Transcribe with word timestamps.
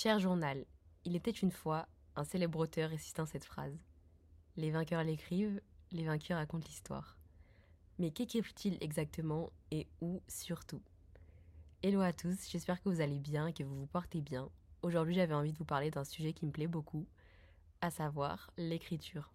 Cher 0.00 0.20
journal, 0.20 0.64
il 1.04 1.16
était 1.16 1.32
une 1.32 1.50
fois 1.50 1.88
un 2.14 2.22
célèbre 2.22 2.60
auteur 2.60 2.90
récitant 2.90 3.26
cette 3.26 3.44
phrase. 3.44 3.76
Les 4.56 4.70
vainqueurs 4.70 5.02
l'écrivent, 5.02 5.60
les 5.90 6.04
vainqueurs 6.04 6.38
racontent 6.38 6.68
l'histoire. 6.68 7.18
Mais 7.98 8.12
qu'écrivent-ils 8.12 8.78
exactement 8.80 9.50
et 9.72 9.88
où 10.00 10.22
surtout? 10.28 10.80
Hello 11.82 12.00
à 12.00 12.12
tous, 12.12 12.48
j'espère 12.48 12.80
que 12.80 12.88
vous 12.88 13.00
allez 13.00 13.18
bien 13.18 13.48
et 13.48 13.52
que 13.52 13.64
vous 13.64 13.74
vous 13.74 13.88
portez 13.88 14.20
bien. 14.20 14.48
Aujourd'hui 14.82 15.16
j'avais 15.16 15.34
envie 15.34 15.52
de 15.52 15.58
vous 15.58 15.64
parler 15.64 15.90
d'un 15.90 16.04
sujet 16.04 16.32
qui 16.32 16.46
me 16.46 16.52
plaît 16.52 16.68
beaucoup, 16.68 17.04
à 17.80 17.90
savoir 17.90 18.52
l'écriture. 18.56 19.32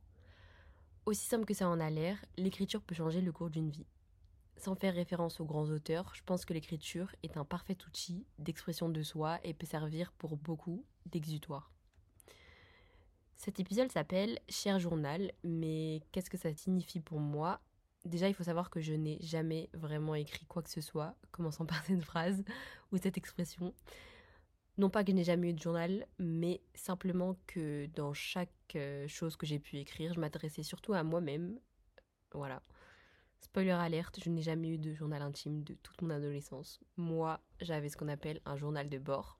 Aussi 1.05 1.25
simple 1.25 1.43
que 1.43 1.53
ça 1.53 1.67
en 1.67 1.81
a 1.81 1.89
l'air, 1.89 2.23
l'écriture 2.37 2.81
peut 2.81 2.95
changer 2.95 3.19
le 3.19 3.33
cours 3.33 3.49
d'une 3.49 3.69
vie. 3.69 3.85
Sans 4.57 4.75
faire 4.75 4.93
référence 4.93 5.39
aux 5.39 5.45
grands 5.45 5.69
auteurs, 5.69 6.13
je 6.15 6.21
pense 6.23 6.45
que 6.45 6.53
l'écriture 6.53 7.11
est 7.23 7.37
un 7.37 7.45
parfait 7.45 7.77
outil 7.87 8.25
d'expression 8.39 8.89
de 8.89 9.03
soi 9.03 9.39
et 9.43 9.53
peut 9.53 9.65
servir 9.65 10.11
pour 10.13 10.37
beaucoup 10.37 10.85
d'exutoire. 11.05 11.71
Cet 13.37 13.59
épisode 13.59 13.91
s'appelle 13.91 14.39
Cher 14.47 14.79
journal, 14.79 15.31
mais 15.43 16.01
qu'est-ce 16.11 16.29
que 16.29 16.37
ça 16.37 16.53
signifie 16.53 17.01
pour 17.01 17.19
moi? 17.19 17.59
Déjà, 18.05 18.29
il 18.29 18.33
faut 18.33 18.43
savoir 18.43 18.69
que 18.69 18.79
je 18.79 18.93
n'ai 18.93 19.17
jamais 19.21 19.69
vraiment 19.73 20.15
écrit 20.15 20.45
quoi 20.45 20.61
que 20.61 20.69
ce 20.69 20.81
soit, 20.81 21.15
commençant 21.31 21.65
par 21.65 21.83
cette 21.85 22.03
phrase 22.03 22.43
ou 22.91 22.97
cette 22.97 23.17
expression. 23.17 23.73
Non 24.77 24.89
pas 24.89 25.03
que 25.03 25.11
je 25.11 25.15
n'ai 25.15 25.23
jamais 25.23 25.49
eu 25.49 25.53
de 25.53 25.61
journal, 25.61 26.07
mais 26.19 26.61
simplement 26.73 27.37
que 27.45 27.87
dans 27.95 28.13
chaque 28.13 28.49
euh, 28.75 29.07
chose 29.07 29.35
que 29.35 29.45
j'ai 29.45 29.59
pu 29.59 29.77
écrire, 29.77 30.13
je 30.13 30.19
m'adressais 30.19 30.63
surtout 30.63 30.93
à 30.93 31.03
moi-même. 31.03 31.59
Voilà. 32.33 32.61
Spoiler 33.43 33.71
alerte, 33.71 34.21
je 34.23 34.29
n'ai 34.29 34.41
jamais 34.41 34.69
eu 34.69 34.77
de 34.77 34.93
journal 34.93 35.21
intime 35.21 35.63
de 35.63 35.73
toute 35.73 36.01
mon 36.01 36.11
adolescence. 36.11 36.79
Moi, 36.95 37.41
j'avais 37.59 37.89
ce 37.89 37.97
qu'on 37.97 38.07
appelle 38.07 38.39
un 38.45 38.55
journal 38.55 38.87
de 38.87 38.97
bord 38.97 39.37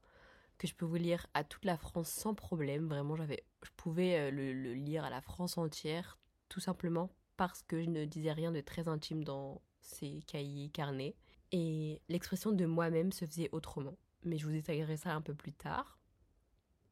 que 0.57 0.67
je 0.67 0.76
peux 0.76 0.85
vous 0.85 0.98
lire 0.98 1.26
à 1.34 1.45
toute 1.45 1.63
la 1.63 1.77
France 1.77 2.09
sans 2.09 2.35
problème. 2.35 2.89
Vraiment, 2.89 3.16
j'avais, 3.16 3.45
je 3.63 3.70
pouvais 3.77 4.20
euh, 4.20 4.29
le, 4.29 4.74
lire 4.74 5.05
à 5.05 5.09
la 5.09 5.21
France 5.21 5.57
entière, 5.57 6.20
tout 6.49 6.59
simplement 6.59 7.12
parce 7.37 7.63
que 7.63 7.81
je 7.81 7.90
ne 7.90 8.04
disais 8.04 8.34
rien 8.34 8.51
de 8.51 8.59
très 8.59 8.90
intime 8.90 9.24
dans 9.24 9.62
ces 9.79 10.20
cahiers 10.27 10.70
carnets. 10.70 11.15
Et 11.54 12.01
l'expression 12.09 12.51
de 12.51 12.65
moi-même 12.65 13.13
se 13.13 13.26
faisait 13.26 13.49
autrement. 13.54 13.98
Mais 14.26 14.37
je 14.37 14.46
vous 14.46 14.51
détaillerai 14.51 14.98
ça 14.98 15.15
un 15.15 15.21
peu 15.21 15.34
plus 15.34 15.54
tard. 15.54 15.98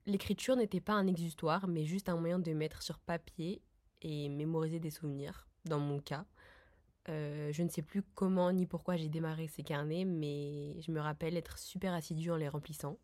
L'écriture 0.06 0.56
n'était 0.56 0.82
pas 0.82 0.94
un 0.94 1.08
exutoire, 1.08 1.68
mais 1.68 1.84
juste 1.84 2.08
un 2.08 2.16
moyen 2.16 2.40
de 2.40 2.54
mettre 2.54 2.82
sur 2.82 3.00
papier 3.00 3.62
et 4.02 4.30
mémoriser 4.30 4.80
des 4.80 4.92
souvenirs, 4.92 5.50
dans 5.66 5.80
mon 5.80 6.00
cas. 6.00 6.26
Euh, 7.10 7.52
je 7.52 7.64
ne 7.64 7.70
sais 7.70 7.82
plus 7.82 8.04
comment 8.14 8.52
ni 8.52 8.66
pourquoi 8.66 8.96
j'ai 8.96 9.10
démarré 9.10 9.48
ces 9.48 9.64
carnets, 9.64 10.06
mais 10.06 10.80
je 10.82 10.92
me 10.92 11.00
rappelle 11.00 11.36
être 11.36 11.58
super 11.58 11.94
assidue 11.94 12.32
en 12.32 12.36
les 12.36 12.48
remplissant. 12.50 12.98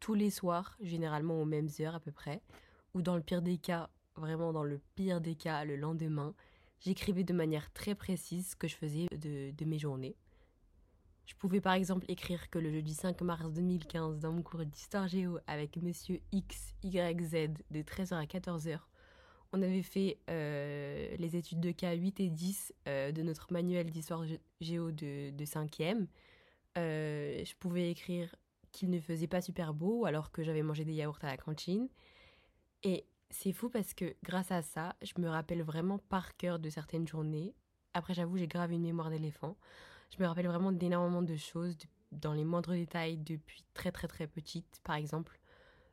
Tous 0.00 0.14
les 0.14 0.30
soirs, 0.30 0.76
généralement 0.80 1.40
aux 1.40 1.44
mêmes 1.44 1.68
heures 1.80 1.94
à 1.94 2.00
peu 2.00 2.12
près, 2.12 2.42
ou 2.94 3.02
dans 3.02 3.16
le 3.16 3.22
pire 3.22 3.42
des 3.42 3.58
cas, 3.58 3.90
vraiment 4.16 4.52
dans 4.52 4.64
le 4.64 4.80
pire 4.94 5.20
des 5.20 5.34
cas, 5.34 5.64
le 5.64 5.76
lendemain, 5.76 6.34
j'écrivais 6.80 7.24
de 7.24 7.34
manière 7.34 7.70
très 7.72 7.94
précise 7.94 8.50
ce 8.50 8.56
que 8.56 8.68
je 8.68 8.76
faisais 8.76 9.06
de, 9.12 9.64
mes 9.64 9.78
journées. 9.78 10.16
Je 11.26 11.34
pouvais 11.34 11.60
par 11.60 11.74
exemple 11.74 12.06
écrire 12.08 12.48
que 12.50 12.58
le 12.58 12.70
jeudi 12.70 12.94
5 12.94 13.20
mars 13.22 13.52
2015, 13.52 14.20
dans 14.20 14.32
mon 14.32 14.42
cours 14.42 14.64
d'histoire 14.64 15.08
géo 15.08 15.38
avec 15.46 15.76
monsieur 15.76 16.20
X, 16.32 16.74
Y, 16.82 17.20
Z, 17.22 17.34
de 17.70 17.82
13h 17.82 18.14
à 18.14 18.24
14h, 18.24 18.78
on 19.52 19.62
avait 19.62 19.82
fait 19.82 20.18
euh, 20.30 21.16
les 21.18 21.36
études 21.36 21.60
de 21.60 21.70
cas 21.70 21.92
8 21.94 22.20
et 22.20 22.30
10 22.30 22.74
euh, 22.88 23.12
de 23.12 23.22
notre 23.22 23.52
manuel 23.52 23.90
d'histoire 23.90 24.24
géo 24.60 24.90
de, 24.90 25.30
de 25.30 25.44
5e. 25.44 26.06
Euh, 26.78 27.42
je 27.44 27.54
pouvais 27.56 27.90
écrire 27.90 28.34
qu'il 28.72 28.90
ne 28.90 29.00
faisait 29.00 29.26
pas 29.26 29.40
super 29.40 29.72
beau 29.72 30.04
alors 30.04 30.30
que 30.30 30.42
j'avais 30.42 30.62
mangé 30.62 30.84
des 30.84 30.94
yaourts 30.94 31.18
à 31.22 31.28
la 31.28 31.36
cantine. 31.36 31.88
Et 32.82 33.06
c'est 33.30 33.52
fou 33.52 33.70
parce 33.70 33.94
que 33.94 34.14
grâce 34.22 34.50
à 34.50 34.62
ça, 34.62 34.94
je 35.02 35.12
me 35.18 35.28
rappelle 35.28 35.62
vraiment 35.62 35.98
par 35.98 36.36
cœur 36.36 36.58
de 36.58 36.68
certaines 36.68 37.08
journées. 37.08 37.54
Après, 37.94 38.14
j'avoue, 38.14 38.36
j'ai 38.36 38.46
grave 38.46 38.72
une 38.72 38.82
mémoire 38.82 39.10
d'éléphant. 39.10 39.56
Je 40.14 40.22
me 40.22 40.28
rappelle 40.28 40.46
vraiment 40.46 40.72
d'énormément 40.72 41.22
de 41.22 41.36
choses, 41.36 41.76
dans 42.12 42.34
les 42.34 42.44
moindres 42.44 42.72
détails, 42.72 43.16
depuis 43.16 43.64
très 43.74 43.90
très 43.90 44.06
très 44.06 44.26
petite. 44.26 44.80
Par 44.84 44.96
exemple, 44.96 45.40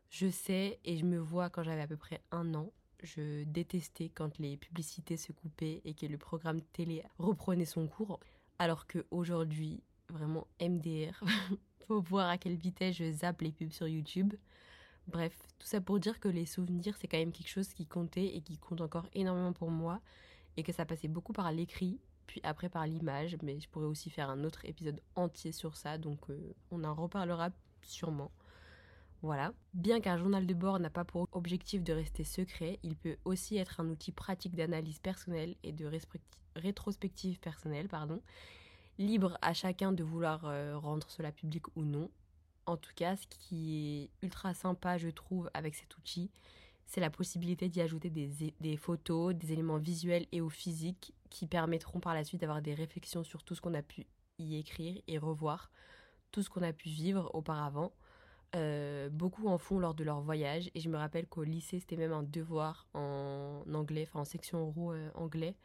je 0.09 0.27
sais 0.27 0.79
et 0.83 0.97
je 0.97 1.05
me 1.05 1.17
vois 1.17 1.49
quand 1.49 1.63
j'avais 1.63 1.81
à 1.81 1.87
peu 1.87 1.97
près 1.97 2.21
un 2.31 2.53
an 2.53 2.71
je 3.03 3.43
détestais 3.43 4.09
quand 4.09 4.39
les 4.39 4.57
publicités 4.57 5.17
se 5.17 5.31
coupaient 5.31 5.81
et 5.85 5.93
que 5.93 6.05
le 6.05 6.17
programme 6.17 6.61
télé 6.61 7.03
reprenait 7.17 7.65
son 7.65 7.87
cours. 7.87 8.19
Alors 8.59 8.87
qu'aujourd'hui, 8.87 9.83
vraiment 10.09 10.47
MDR, 10.61 11.21
faut 11.87 12.01
voir 12.01 12.29
à 12.29 12.37
quelle 12.37 12.55
vitesse 12.55 12.95
je 12.95 13.11
zappe 13.11 13.41
les 13.41 13.51
pubs 13.51 13.71
sur 13.71 13.87
YouTube. 13.87 14.33
Bref, 15.07 15.37
tout 15.59 15.67
ça 15.67 15.81
pour 15.81 15.99
dire 15.99 16.19
que 16.19 16.29
les 16.29 16.45
souvenirs, 16.45 16.95
c'est 16.97 17.07
quand 17.07 17.17
même 17.17 17.33
quelque 17.33 17.49
chose 17.49 17.73
qui 17.73 17.85
comptait 17.85 18.35
et 18.35 18.41
qui 18.41 18.57
compte 18.57 18.81
encore 18.81 19.07
énormément 19.13 19.53
pour 19.53 19.69
moi 19.69 20.01
et 20.55 20.63
que 20.63 20.71
ça 20.71 20.85
passait 20.85 21.07
beaucoup 21.07 21.33
par 21.33 21.51
l'écrit, 21.51 21.99
puis 22.27 22.39
après 22.43 22.69
par 22.69 22.85
l'image, 22.87 23.35
mais 23.41 23.59
je 23.59 23.67
pourrais 23.67 23.85
aussi 23.85 24.09
faire 24.09 24.29
un 24.29 24.43
autre 24.43 24.63
épisode 24.65 25.01
entier 25.15 25.51
sur 25.51 25.75
ça, 25.75 25.97
donc 25.97 26.29
euh, 26.29 26.53
on 26.71 26.83
en 26.83 26.93
reparlera 26.93 27.49
sûrement. 27.81 28.31
Voilà. 29.23 29.53
Bien 29.73 30.01
qu'un 30.01 30.17
journal 30.17 30.45
de 30.45 30.53
bord 30.53 30.79
n'a 30.79 30.89
pas 30.89 31.05
pour 31.05 31.29
objectif 31.31 31.81
de 31.81 31.93
rester 31.93 32.25
secret, 32.25 32.77
il 32.83 32.97
peut 32.97 33.15
aussi 33.23 33.55
être 33.55 33.79
un 33.79 33.87
outil 33.87 34.11
pratique 34.11 34.53
d'analyse 34.53 34.99
personnelle 34.99 35.55
et 35.63 35.71
de 35.71 35.89
rétrospective 36.57 37.39
personnelle, 37.39 37.87
pardon. 37.87 38.21
Libre 38.97 39.37
à 39.41 39.53
chacun 39.53 39.93
de 39.93 40.03
vouloir 40.03 40.43
euh, 40.43 40.77
rendre 40.77 41.09
cela 41.09 41.31
public 41.31 41.63
ou 41.77 41.83
non. 41.83 42.11
En 42.65 42.75
tout 42.75 42.91
cas, 42.97 43.15
ce 43.15 43.25
qui 43.29 44.11
est 44.21 44.25
ultra 44.25 44.53
sympa, 44.53 44.97
je 44.97 45.07
trouve, 45.07 45.49
avec 45.53 45.75
cet 45.75 45.97
outil, 45.97 46.29
c'est 46.85 46.99
la 46.99 47.09
possibilité 47.09 47.69
d'y 47.69 47.79
ajouter 47.79 48.09
des, 48.09 48.53
des, 48.59 48.77
photos, 48.77 49.33
des 49.33 49.53
éléments 49.53 49.77
visuels 49.77 50.27
et 50.33 50.41
ou 50.41 50.49
physiques 50.49 51.13
qui 51.29 51.47
permettront 51.47 52.01
par 52.01 52.13
la 52.13 52.25
suite 52.25 52.41
d'avoir 52.41 52.61
des 52.61 52.73
réflexions 52.73 53.23
sur 53.23 53.41
tout 53.43 53.55
ce 53.55 53.61
qu'on 53.61 53.73
a 53.73 53.81
pu 53.81 54.05
y 54.37 54.57
écrire 54.57 55.01
et 55.07 55.17
revoir 55.17 55.71
tout 56.33 56.43
ce 56.43 56.49
qu'on 56.49 56.61
a 56.61 56.73
pu 56.73 56.89
vivre 56.89 57.33
auparavant 57.33 57.93
euh, 58.55 59.09
beaucoup 59.09 59.47
en 59.47 59.57
font 59.57 59.79
lors 59.79 59.95
de 59.95 60.03
leur 60.03 60.21
voyage. 60.21 60.69
Et 60.75 60.79
je 60.79 60.89
me 60.89 60.97
rappelle 60.97 61.27
qu'au 61.27 61.43
lycée 61.43 61.79
c'était 61.79 61.97
même 61.97 62.13
un 62.13 62.23
devoir 62.23 62.87
en 62.93 63.63
anglais, 63.73 64.05
enfin 64.07 64.21
en 64.21 64.25
section 64.25 64.59
euro 64.59 64.91
euh, 64.91 65.09
anglais. 65.15 65.55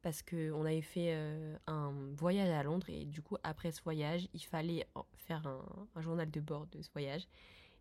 Parce 0.00 0.22
qu'on 0.22 0.64
avait 0.64 0.80
fait 0.80 1.14
euh, 1.14 1.56
un 1.66 1.92
voyage 2.14 2.48
à 2.50 2.62
Londres 2.62 2.88
et 2.88 3.04
du 3.04 3.22
coup 3.22 3.36
après 3.44 3.70
ce 3.70 3.80
voyage 3.82 4.28
il 4.34 4.40
fallait 4.40 4.84
faire 5.14 5.46
un, 5.46 6.00
journal 6.00 6.28
de 6.28 6.40
bord 6.40 6.66
de 6.72 6.80
ce 6.80 6.90
voyage. 6.90 7.28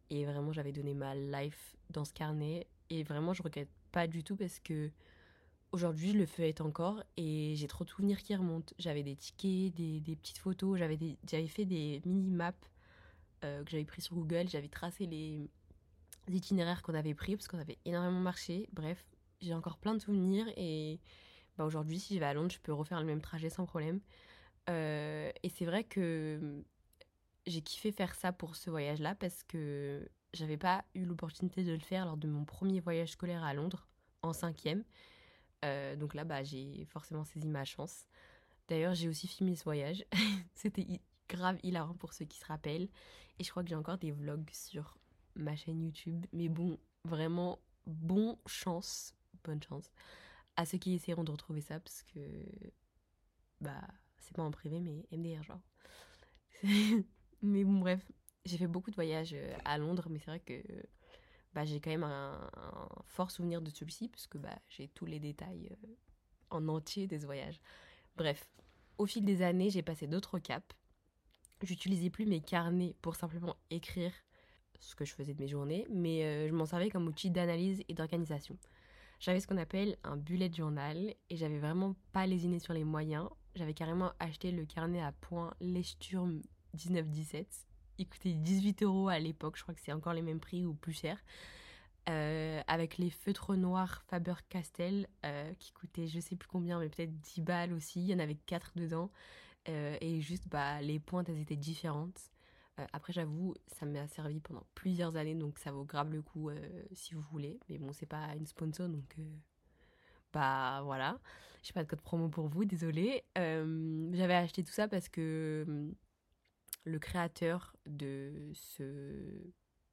Et 0.09 0.25
vraiment 0.25 0.51
j'avais 0.51 0.73
donné 0.73 0.93
ma 0.93 1.15
life 1.15 1.75
dans 1.89 2.03
ce 2.03 2.13
carnet. 2.13 2.67
Et 2.89 3.03
vraiment 3.03 3.33
je 3.33 3.41
regrette 3.43 3.69
pas 3.91 4.07
du 4.07 4.23
tout 4.23 4.35
parce 4.35 4.59
que 4.59 4.91
aujourd'hui 5.71 6.11
je 6.11 6.17
le 6.17 6.25
fais 6.25 6.61
encore 6.61 7.01
et 7.15 7.53
j'ai 7.55 7.67
trop 7.67 7.85
de 7.85 7.89
souvenirs 7.89 8.21
qui 8.21 8.35
remontent. 8.35 8.75
J'avais 8.77 9.03
des 9.03 9.15
tickets 9.15 9.73
des, 9.73 10.01
des 10.01 10.15
petites 10.17 10.39
photos 10.39 10.77
j'avais 10.77 11.47
fait 11.47 11.65
des 11.65 12.01
mini 12.05 12.29
maps 12.29 12.53
euh, 13.43 13.63
que 13.63 13.71
j'avais 13.71 13.85
pris 13.85 14.01
sur 14.01 14.15
Google. 14.15 14.47
J'avais 14.49 14.67
tracé 14.67 15.05
les 15.05 15.49
itinéraires 16.29 16.81
qu'on 16.81 16.93
avait 16.93 17.13
pris 17.13 17.35
parce 17.35 17.47
qu'on 17.47 17.59
avait 17.59 17.77
énormément 17.85 18.19
marché. 18.19 18.69
Bref, 18.73 19.05
j'ai 19.41 19.53
encore 19.53 19.77
plein 19.77 19.93
de 19.93 19.99
souvenirs 19.99 20.45
et 20.55 20.99
bah, 21.57 21.65
aujourd'hui, 21.65 21.99
si 21.99 22.13
je 22.15 22.19
vais 22.19 22.25
à 22.25 22.33
Londres, 22.33 22.51
je 22.51 22.59
peux 22.59 22.73
refaire 22.73 22.99
le 22.99 23.05
même 23.05 23.21
trajet 23.21 23.49
sans 23.49 23.65
problème. 23.65 23.99
Euh, 24.69 25.31
et 25.43 25.49
c'est 25.49 25.65
vrai 25.65 25.83
que 25.83 26.63
j'ai 27.47 27.61
kiffé 27.61 27.91
faire 27.91 28.15
ça 28.15 28.31
pour 28.31 28.55
ce 28.55 28.69
voyage-là 28.69 29.15
parce 29.15 29.43
que 29.43 30.07
j'avais 30.33 30.57
pas 30.57 30.85
eu 30.93 31.05
l'opportunité 31.05 31.63
de 31.63 31.71
le 31.71 31.79
faire 31.79 32.05
lors 32.05 32.17
de 32.17 32.27
mon 32.27 32.45
premier 32.45 32.79
voyage 32.79 33.11
scolaire 33.11 33.43
à 33.43 33.53
Londres 33.53 33.87
en 34.21 34.33
cinquième. 34.33 34.83
Euh, 35.65 35.95
donc 35.95 36.13
là, 36.13 36.23
bah, 36.23 36.43
j'ai 36.43 36.85
forcément 36.85 37.23
saisi 37.23 37.47
ma 37.47 37.65
chance. 37.65 38.05
D'ailleurs, 38.67 38.93
j'ai 38.93 39.09
aussi 39.09 39.27
filmé 39.27 39.55
ce 39.55 39.63
voyage. 39.63 40.05
C'était 40.55 41.01
grave 41.31 41.59
hilarant 41.63 41.95
pour 41.95 42.13
ceux 42.13 42.25
qui 42.25 42.37
se 42.37 42.45
rappellent. 42.45 42.89
Et 43.39 43.43
je 43.43 43.49
crois 43.49 43.63
que 43.63 43.69
j'ai 43.69 43.75
encore 43.75 43.97
des 43.97 44.11
vlogs 44.11 44.49
sur 44.51 44.97
ma 45.35 45.55
chaîne 45.55 45.81
YouTube. 45.81 46.25
Mais 46.33 46.49
bon, 46.49 46.77
vraiment, 47.05 47.59
bon 47.85 48.37
chance, 48.45 49.15
bonne 49.43 49.63
chance 49.63 49.89
à 50.57 50.65
ceux 50.65 50.77
qui 50.77 50.93
essaieront 50.93 51.23
de 51.23 51.31
retrouver 51.31 51.61
ça 51.61 51.79
parce 51.79 52.03
que, 52.03 52.19
bah, 53.59 53.81
c'est 54.19 54.35
pas 54.35 54.43
en 54.43 54.51
privé, 54.51 54.79
mais 54.79 55.05
MDR, 55.11 55.43
genre. 55.43 55.61
mais 57.41 57.63
bon, 57.63 57.79
bref, 57.79 58.05
j'ai 58.45 58.57
fait 58.57 58.67
beaucoup 58.67 58.91
de 58.91 58.95
voyages 58.95 59.33
euh, 59.33 59.57
à 59.65 59.77
Londres, 59.77 60.07
mais 60.09 60.19
c'est 60.19 60.31
vrai 60.31 60.39
que 60.39 60.61
bah, 61.53 61.65
j'ai 61.65 61.79
quand 61.79 61.89
même 61.89 62.03
un, 62.03 62.49
fort 63.05 63.31
souvenir 63.31 63.61
de 63.61 63.69
celui-ci 63.69 64.07
parce 64.09 64.27
que 64.27 64.37
bah, 64.37 64.57
j'ai 64.69 64.87
tous 64.89 65.05
les 65.05 65.19
détails 65.19 65.69
euh, 65.71 65.87
en 66.49 66.67
entier 66.67 67.07
des 67.07 67.17
voyages. 67.17 67.59
Bref, 68.15 68.49
au 68.97 69.05
fil 69.05 69.25
des 69.25 69.41
années, 69.41 69.69
j'ai 69.69 69.81
passé 69.81 70.07
d'autres 70.07 70.39
caps 70.39 70.75
J'utilisais 71.63 72.09
plus 72.09 72.25
mes 72.25 72.41
carnets 72.41 72.95
pour 73.01 73.15
simplement 73.15 73.55
écrire 73.69 74.11
ce 74.79 74.95
que 74.95 75.05
je 75.05 75.13
faisais 75.13 75.33
de 75.33 75.39
mes 75.39 75.47
journées, 75.47 75.85
mais 75.89 76.23
euh, 76.23 76.47
je 76.47 76.53
m'en 76.53 76.65
servais 76.65 76.89
comme 76.89 77.07
outil 77.07 77.29
d'analyse 77.29 77.83
et 77.87 77.93
d'organisation. 77.93 78.57
J'avais 79.19 79.39
ce 79.39 79.45
qu'on 79.45 79.57
appelle 79.57 79.97
un 80.03 80.17
bullet 80.17 80.51
journal 80.51 81.13
et 81.29 81.37
j'avais 81.37 81.59
vraiment 81.59 81.95
pas 82.11 82.25
lésiné 82.25 82.57
sur 82.57 82.73
les 82.73 82.83
moyens. 82.83 83.29
J'avais 83.55 83.75
carrément 83.75 84.11
acheté 84.19 84.51
le 84.51 84.65
carnet 84.65 85.01
à 85.01 85.11
points 85.11 85.53
Lechturm 85.61 86.41
1917. 86.73 87.47
Il 87.99 88.07
coûtait 88.07 88.33
18 88.33 88.81
euros 88.81 89.09
à 89.09 89.19
l'époque, 89.19 89.57
je 89.57 89.61
crois 89.61 89.75
que 89.75 89.81
c'est 89.81 89.93
encore 89.93 90.13
les 90.13 90.23
mêmes 90.23 90.39
prix 90.39 90.65
ou 90.65 90.73
plus 90.73 90.93
cher. 90.93 91.23
Euh, 92.09 92.61
avec 92.65 92.97
les 92.97 93.11
feutres 93.11 93.55
noirs 93.55 94.01
Faber-Castell 94.07 95.07
euh, 95.23 95.53
qui 95.59 95.71
coûtaient 95.71 96.07
je 96.07 96.19
sais 96.19 96.35
plus 96.35 96.47
combien, 96.47 96.79
mais 96.79 96.89
peut-être 96.89 97.15
10 97.19 97.41
balles 97.41 97.73
aussi. 97.73 98.01
Il 98.01 98.07
y 98.07 98.15
en 98.15 98.19
avait 98.19 98.39
4 98.47 98.71
dedans. 98.75 99.11
Euh, 99.69 99.97
et 100.01 100.21
juste, 100.21 100.47
bah, 100.47 100.81
les 100.81 100.99
pointes, 100.99 101.29
elles 101.29 101.39
étaient 101.39 101.55
différentes. 101.55 102.31
après, 102.93 103.13
j'avoue, 103.13 103.53
ça 103.67 103.85
m'a 103.85 104.07
servi 104.07 104.39
pendant 104.39 104.65
plusieurs 104.73 105.15
années, 105.15 105.35
donc 105.35 105.59
ça 105.59 105.71
vaut 105.71 105.85
grave 105.85 106.11
le 106.11 106.21
coup 106.21 106.49
si 106.93 107.13
vous 107.13 107.21
voulez. 107.31 107.59
Mais 107.69 107.77
bon, 107.77 107.93
c'est 107.93 108.07
pas 108.07 108.35
une 108.35 108.47
sponsor, 108.47 108.89
donc 108.89 109.17
bah 110.33 110.81
voilà. 110.83 111.19
J'ai 111.61 111.73
pas 111.73 111.83
de 111.83 111.89
code 111.89 112.01
promo 112.01 112.29
pour 112.29 112.47
vous, 112.47 112.65
désolé. 112.65 113.23
J'avais 113.35 114.35
acheté 114.35 114.63
tout 114.63 114.71
ça 114.71 114.87
parce 114.87 115.09
que 115.09 115.93
le 116.85 116.99
créateur 116.99 117.75
de 117.85 118.51
ce 118.53 119.13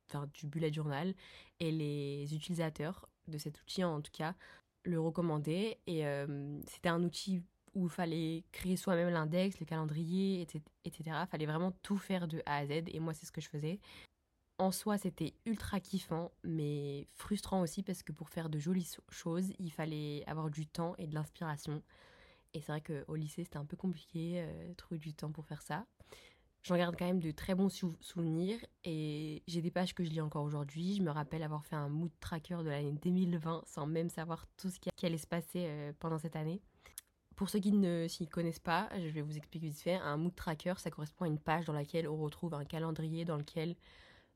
enfin, 0.09 0.29
du 0.35 0.47
bullet 0.47 0.73
journal 0.73 1.15
et 1.61 1.71
les 1.71 2.35
utilisateurs 2.35 3.09
de 3.27 3.39
cet 3.39 3.61
outil 3.61 3.85
en 3.85 4.01
tout 4.01 4.13
cas 4.13 4.35
le 4.85 4.99
recommandaient 4.99 5.79
et 5.87 6.07
euh, 6.07 6.59
c'était 6.67 6.89
un 6.89 7.03
outil 7.03 7.43
où 7.79 7.85
il 7.85 7.91
fallait 7.91 8.45
créer 8.51 8.77
soi-même 8.77 9.09
l'index, 9.11 9.61
le 9.61 9.67
calendrier, 9.67 10.43
etc. 10.43 10.65
Il 11.07 11.27
fallait 11.31 11.47
vraiment 11.47 11.73
tout 11.83 11.97
faire 11.97 12.27
de 12.27 12.43
A 12.45 12.57
à 12.57 12.67
Z 12.67 12.83
et 12.89 12.99
moi 12.99 13.15
c'est 13.15 13.25
ce 13.25 13.33
que 13.33 13.41
je 13.41 13.49
faisais. 13.49 13.79
En 14.59 14.73
soi 14.73 14.99
c'était 14.99 15.35
ultra 15.47 15.79
kiffant 15.79 16.33
mais 16.43 17.07
frustrant 17.15 17.61
aussi 17.61 17.85
parce 17.85 18.03
que 18.03 18.11
pour 18.11 18.31
faire 18.31 18.49
de 18.49 18.59
jolies 18.59 18.97
choses 19.11 19.53
il 19.61 19.71
fallait 19.71 20.25
avoir 20.27 20.51
du 20.51 20.67
temps 20.67 20.95
et 20.99 21.07
de 21.07 21.15
l'inspiration. 21.15 21.83
Et 22.53 22.61
c'est 22.61 22.73
vrai 22.73 22.81
qu'au 22.81 23.15
lycée 23.15 23.45
c'était 23.45 23.59
un 23.59 23.65
peu 23.65 23.77
compliqué, 23.77 24.43
euh, 24.43 24.75
trouver 24.75 24.99
du 24.99 25.15
temps 25.15 25.31
pour 25.31 25.47
faire 25.47 25.63
ça. 25.63 25.87
J'en 26.65 26.77
garde 26.77 26.97
quand 26.99 27.07
même 27.07 27.21
de 27.21 27.31
très 27.31 27.55
bons 27.55 27.69
souvenirs 28.01 28.59
et 28.85 29.45
j'ai 29.47 29.63
des 29.63 29.71
pages 29.71 29.95
que 29.95 30.03
je 30.03 30.11
lis 30.11 30.21
encore 30.21 30.43
aujourd'hui. 30.43 30.97
Je 30.97 31.03
me 31.03 31.11
rappelle 31.11 31.45
avoir 31.45 31.65
fait 31.65 31.77
un 31.77 31.89
mood 31.89 32.11
tracker 32.19 32.59
de 32.65 32.71
l'année 32.71 32.99
2020 33.01 33.63
sans 33.67 33.87
même 33.87 34.11
savoir 34.11 34.49
tout 34.57 34.69
ce 34.69 34.81
qui 34.81 34.91
allait 35.07 35.17
se 35.17 35.29
passer 35.29 35.67
euh, 35.69 35.93
pendant 36.01 36.19
cette 36.19 36.35
année. 36.35 36.61
Pour 37.39 37.51
ceux 37.51 37.61
qui 37.61 37.71
ne 37.71 38.09
s'y 38.09 38.27
connaissent 38.27 38.59
pas, 38.59 38.89
je 38.97 39.07
vais 39.11 39.23
vous 39.23 39.37
expliquer 39.37 39.69
vite 39.69 39.81
fait. 39.81 39.95
Un 39.95 40.17
mood 40.17 40.35
tracker, 40.35 40.75
ça 40.79 40.91
correspond 40.91 41.25
à 41.25 41.29
une 41.29 41.39
page 41.39 41.67
dans 41.67 41.73
laquelle 41.73 42.09
on 42.09 42.17
retrouve 42.17 42.53
un 42.53 42.65
calendrier 42.65 43.25
dans 43.25 43.37
lequel 43.37 43.77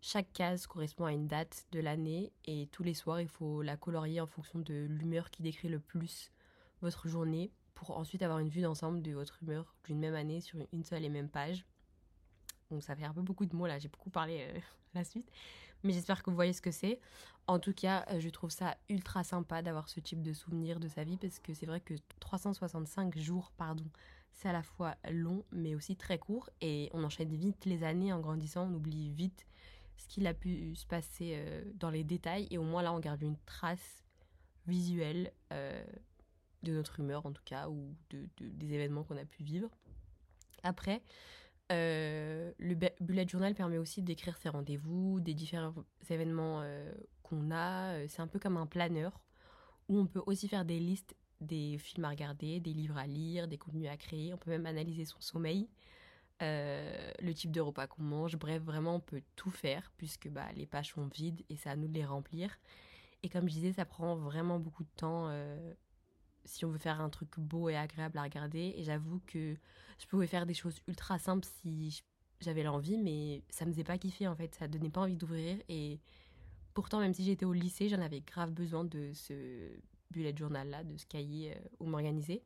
chaque 0.01 0.33
case 0.33 0.69
correspond 0.69 1.07
à 1.07 1.13
une 1.13 1.27
date 1.27 1.67
de 1.73 1.81
l'année 1.81 2.33
et 2.45 2.69
tous 2.69 2.85
les 2.85 2.95
soirs, 2.95 3.21
il 3.21 3.27
faut 3.27 3.61
la 3.61 3.77
colorier 3.77 4.21
en 4.21 4.29
fonction 4.29 4.61
de 4.61 4.87
l'humeur 4.89 5.33
qui 5.33 5.43
décrit 5.43 5.67
le 5.67 5.81
plus 5.81 6.31
votre 6.81 7.09
journée 7.09 7.51
pour 7.75 7.91
ensuite 7.99 8.23
avoir 8.23 8.39
une 8.39 8.49
vue 8.49 8.63
d'ensemble 8.63 9.03
de 9.03 9.11
votre 9.11 9.43
humeur 9.43 9.75
d'une 9.83 9.99
même 9.99 10.15
année 10.15 10.41
sur 10.41 10.61
une 10.73 10.85
seule 10.85 11.05
et 11.05 11.09
même 11.09 11.29
page. 11.29 11.67
Donc 12.71 12.85
ça 12.85 12.95
fait 12.95 13.05
un 13.05 13.13
peu 13.13 13.23
beaucoup 13.23 13.47
de 13.47 13.57
mots 13.57 13.67
là, 13.67 13.81
j'ai 13.81 13.89
beaucoup 13.89 14.11
parlé 14.11 14.47
euh, 14.49 14.61
la 14.95 15.03
suite. 15.03 15.29
Mais 15.85 15.93
j'espère 15.93 16.23
que 16.23 16.31
vous 16.31 16.37
voyez 16.37 16.53
ce 16.53 16.63
que 16.63 16.71
c'est. 16.71 17.01
En 17.47 17.59
tout 17.59 17.73
cas, 17.73 18.05
euh, 18.11 18.21
je 18.21 18.29
trouve 18.29 18.51
ça 18.51 18.77
ultra 18.89 19.25
sympa 19.25 19.63
d'avoir 19.63 19.89
ce 19.89 20.01
type 20.01 20.23
de 20.23 20.33
souvenir 20.33 20.79
de 20.79 20.89
sa 20.89 21.05
vie 21.05 21.17
parce 21.17 21.39
que 21.39 21.55
c'est 21.55 21.67
vrai 21.67 21.81
que 21.81 21.95
365 22.21 23.19
jours, 23.19 23.53
pardon, 23.57 23.85
c'est 24.33 24.49
à 24.49 24.53
la 24.53 24.63
fois 24.63 24.95
long 25.11 25.45
mais 25.51 25.75
aussi 25.75 25.97
très 25.97 26.19
court 26.19 26.49
et 26.61 26.89
on 26.93 27.03
enchaîne 27.03 27.35
vite 27.35 27.65
les 27.65 27.83
années 27.83 28.13
en 28.13 28.21
grandissant, 28.21 28.69
on 28.71 28.75
oublie 28.75 29.11
vite 29.11 29.45
ce 29.97 30.07
qu'il 30.07 30.27
a 30.27 30.35
pu 30.35 30.75
se 30.77 30.87
passer 30.87 31.35
euh, 31.35 31.65
dans 31.75 31.91
les 31.91 32.05
détails 32.05 32.47
et 32.51 32.59
au 32.59 32.63
moins 32.63 32.83
là 32.83 32.93
on 32.93 33.01
garde 33.01 33.23
une 33.23 33.37
trace 33.45 34.05
visuelle 34.67 35.33
de 36.63 36.73
notre 36.73 37.01
humeur 37.01 37.27
en 37.27 37.33
tout 37.33 37.43
cas 37.45 37.69
ou 37.69 37.95
de, 38.11 38.29
des 38.39 38.73
événements 38.73 39.03
qu'on 39.03 39.17
a 39.17 39.25
pu 39.25 39.43
vivre. 39.43 39.69
Après, 40.63 41.03
euh, 41.73 42.53
le 42.59 42.75
bullet 43.01 43.27
journal 43.27 43.55
permet 43.55 43.79
aussi 43.79 44.03
d'écrire 44.03 44.37
ses 44.37 44.49
rendez-vous, 44.49 45.21
des 45.21 45.35
différents 45.35 45.75
événements 46.09 46.61
euh, 46.63 46.93
qu'on 47.23 47.51
a. 47.51 47.95
Euh, 47.95 48.07
c'est 48.09 48.23
un 48.23 48.27
peu 48.27 48.39
comme 48.39 48.57
un 48.57 48.67
planeur 48.67 49.21
où 49.89 49.99
on 49.99 50.07
peut 50.07 50.23
aussi 50.27 50.49
faire 50.49 50.65
des 50.65 50.79
listes 50.79 51.17
des 51.41 51.77
films 51.79 52.05
à 52.05 52.11
regarder, 52.11 52.61
des 52.61 52.73
livres 52.73 52.97
à 52.97 53.07
lire, 53.07 53.49
des 53.49 53.59
contenus 53.59 53.89
à 53.89 53.97
créer. 53.97 54.33
On 54.33 54.37
peut 54.37 54.51
même 54.51 54.67
analyser 54.67 55.05
son 55.05 55.21
sommeil, 55.21 55.69
le 56.41 57.33
type 57.33 57.51
de 57.51 57.61
repas 57.61 57.89
qu'on 57.89 58.05
mange. 58.05 58.37
Bref, 58.37 58.63
vraiment, 58.63 58.97
on 58.97 59.01
peut 59.01 59.23
tout 59.35 59.51
faire 59.51 59.91
puisque 59.97 60.29
bah, 60.29 60.47
les 60.55 60.67
pages 60.67 60.93
sont 60.93 61.09
vides 61.09 61.43
et 61.51 61.57
c'est 61.57 61.69
à 61.69 61.75
nous 61.75 61.89
de 61.89 61.95
les 61.95 62.05
remplir. 62.05 62.57
Et 63.25 63.29
comme 63.29 63.49
je 63.49 63.55
disais, 63.55 63.73
ça 63.73 63.85
prend 63.85 64.15
vraiment 64.15 64.61
beaucoup 64.61 64.85
de 64.85 64.91
temps 64.95 65.29
si 66.45 66.65
on 66.65 66.71
veut 66.71 66.79
faire 66.79 67.01
un 67.01 67.09
truc 67.09 67.39
beau 67.39 67.69
et 67.69 67.77
agréable 67.77 68.19
à 68.19 68.23
regarder. 68.23 68.75
Et 68.77 68.85
j'avoue 68.85 69.21
que 69.27 69.57
je 69.99 70.07
pouvais 70.07 70.27
faire 70.27 70.47
des 70.47 70.55
choses 70.55 70.81
ultra 70.89 71.19
simples 71.19 71.47
si 71.63 72.03
j'avais 72.41 72.63
l'envie, 72.63 72.99
mais 72.99 73.43
ça 73.51 73.65
me 73.65 73.73
faisait 73.73 73.85
pas 73.85 73.99
kiffer 73.99 74.27
en 74.27 74.35
fait. 74.35 74.55
Ça 74.55 74.69
donnait 74.69 74.91
pas 74.91 75.03
envie 75.03 75.17
d'ouvrir. 75.17 75.59
Et 75.69 76.01
pourtant, 76.75 77.01
même 77.01 77.15
si 77.15 77.25
j'étais 77.25 77.45
au 77.45 77.53
lycée, 77.53 77.89
j'en 77.89 78.01
avais 78.01 78.21
grave 78.21 78.51
besoin 78.51 78.85
de 78.85 79.13
ce 79.15 79.71
bullet 80.11 80.35
journal 80.37 80.69
là, 80.69 80.85
de 80.85 80.97
ce 80.97 81.07
cahier 81.07 81.55
euh, 81.57 81.61
où 81.81 81.87
m'organiser. 81.87 82.43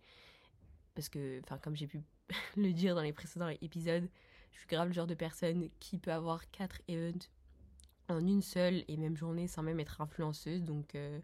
Parce 0.94 1.08
que, 1.08 1.40
enfin, 1.44 1.58
comme 1.58 1.76
j'ai 1.76 1.86
pu 1.86 2.00
le 2.56 2.72
dire 2.72 2.94
dans 2.94 3.02
les 3.02 3.12
précédents 3.12 3.48
épisodes, 3.60 4.08
je 4.52 4.58
suis 4.58 4.68
grave 4.68 4.88
le 4.88 4.94
genre 4.94 5.06
de 5.06 5.14
personne 5.14 5.68
qui 5.80 5.98
peut 5.98 6.12
avoir 6.12 6.50
quatre 6.50 6.80
events 6.88 7.28
en 8.08 8.24
une 8.24 8.42
seule 8.42 8.84
et 8.88 8.96
même 8.96 9.16
journée 9.16 9.48
sans 9.48 9.62
même 9.62 9.80
être 9.80 10.00
influenceuse. 10.00 10.62
Donc, 10.62 10.94
euh, 10.94 11.20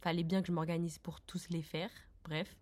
fallait 0.00 0.24
bien 0.24 0.40
que 0.42 0.48
je 0.48 0.52
m'organise 0.52 0.98
pour 0.98 1.20
tous 1.20 1.48
les 1.50 1.62
faire. 1.62 1.90
Bref. 2.26 2.56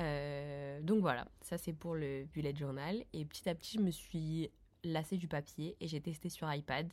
Euh, 0.00 0.80
donc 0.80 1.00
voilà, 1.00 1.26
ça 1.40 1.58
c'est 1.58 1.72
pour 1.72 1.94
le 1.94 2.24
bullet 2.24 2.54
journal. 2.54 3.04
Et 3.12 3.24
petit 3.24 3.48
à 3.48 3.54
petit, 3.54 3.78
je 3.78 3.82
me 3.82 3.90
suis 3.90 4.50
lassée 4.82 5.16
du 5.16 5.28
papier 5.28 5.76
et 5.80 5.88
j'ai 5.88 6.00
testé 6.00 6.28
sur 6.28 6.52
iPad. 6.52 6.90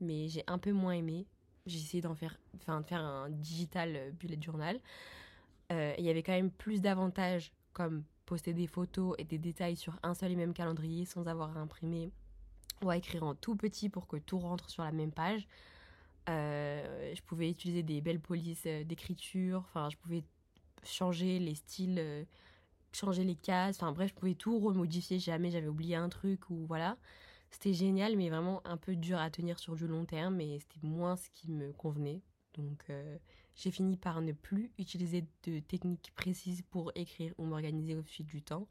Mais 0.00 0.28
j'ai 0.28 0.44
un 0.46 0.58
peu 0.58 0.72
moins 0.72 0.92
aimé. 0.92 1.26
J'ai 1.66 1.78
essayé 1.78 2.00
d'en 2.00 2.14
faire, 2.14 2.38
enfin, 2.56 2.80
de 2.80 2.86
faire 2.86 3.00
un 3.00 3.28
digital 3.28 4.12
bullet 4.12 4.40
journal. 4.40 4.80
Euh, 5.72 5.94
il 5.98 6.04
y 6.04 6.10
avait 6.10 6.22
quand 6.22 6.32
même 6.32 6.50
plus 6.50 6.80
d'avantages 6.80 7.52
comme 7.72 8.04
poster 8.24 8.54
des 8.54 8.66
photos 8.66 9.14
et 9.18 9.24
des 9.24 9.38
détails 9.38 9.76
sur 9.76 9.98
un 10.02 10.14
seul 10.14 10.32
et 10.32 10.36
même 10.36 10.54
calendrier 10.54 11.04
sans 11.04 11.26
avoir 11.28 11.56
à 11.56 11.60
imprimer 11.60 12.10
ou 12.82 12.90
à 12.90 12.96
écrire 12.96 13.24
en 13.24 13.34
tout 13.34 13.56
petit 13.56 13.88
pour 13.88 14.06
que 14.06 14.16
tout 14.16 14.38
rentre 14.38 14.70
sur 14.70 14.84
la 14.84 14.92
même 14.92 15.12
page. 15.12 15.46
Euh, 16.28 17.14
je 17.14 17.22
pouvais 17.22 17.50
utiliser 17.50 17.82
des 17.82 18.00
belles 18.00 18.20
polices 18.20 18.64
d'écriture. 18.84 19.64
Enfin, 19.66 19.88
je 19.90 19.96
pouvais 19.96 20.22
changer 20.84 21.38
les 21.38 21.54
styles, 21.54 21.98
euh, 21.98 22.24
changer 22.92 23.24
les 23.24 23.36
cases. 23.36 23.76
Enfin 23.76 23.92
bref, 23.92 24.10
je 24.10 24.14
pouvais 24.14 24.34
tout 24.34 24.58
remodifier. 24.58 25.18
Jamais 25.18 25.50
j'avais 25.50 25.68
oublié 25.68 25.96
un 25.96 26.08
truc 26.08 26.50
ou 26.50 26.66
voilà. 26.66 26.96
C'était 27.50 27.72
génial, 27.72 28.16
mais 28.16 28.28
vraiment 28.28 28.66
un 28.66 28.76
peu 28.76 28.94
dur 28.94 29.18
à 29.18 29.30
tenir 29.30 29.58
sur 29.58 29.74
du 29.74 29.86
long 29.86 30.04
terme 30.04 30.40
et 30.40 30.58
c'était 30.58 30.86
moins 30.86 31.16
ce 31.16 31.30
qui 31.30 31.50
me 31.50 31.72
convenait. 31.72 32.20
Donc 32.54 32.84
euh, 32.90 33.16
j'ai 33.54 33.70
fini 33.70 33.96
par 33.96 34.20
ne 34.20 34.32
plus 34.32 34.70
utiliser 34.78 35.24
de 35.44 35.60
techniques 35.60 36.12
précises 36.14 36.62
pour 36.70 36.92
écrire 36.94 37.32
ou 37.38 37.44
m'organiser 37.44 37.96
au 37.96 38.02
fil 38.02 38.26
du 38.26 38.42
temps. 38.42 38.68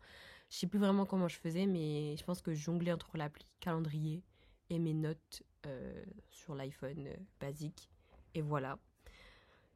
Je 0.49 0.57
sais 0.57 0.67
plus 0.67 0.79
vraiment 0.79 1.05
comment 1.05 1.27
je 1.27 1.37
faisais, 1.37 1.65
mais 1.65 2.15
je 2.17 2.23
pense 2.23 2.41
que 2.41 2.53
jonglais 2.53 2.93
entre 2.93 3.17
l'appli 3.17 3.45
calendrier 3.59 4.23
et 4.69 4.79
mes 4.79 4.93
notes 4.93 5.43
euh, 5.65 6.03
sur 6.29 6.55
l'iPhone 6.55 7.09
basique. 7.39 7.89
Et 8.33 8.41
voilà. 8.41 8.77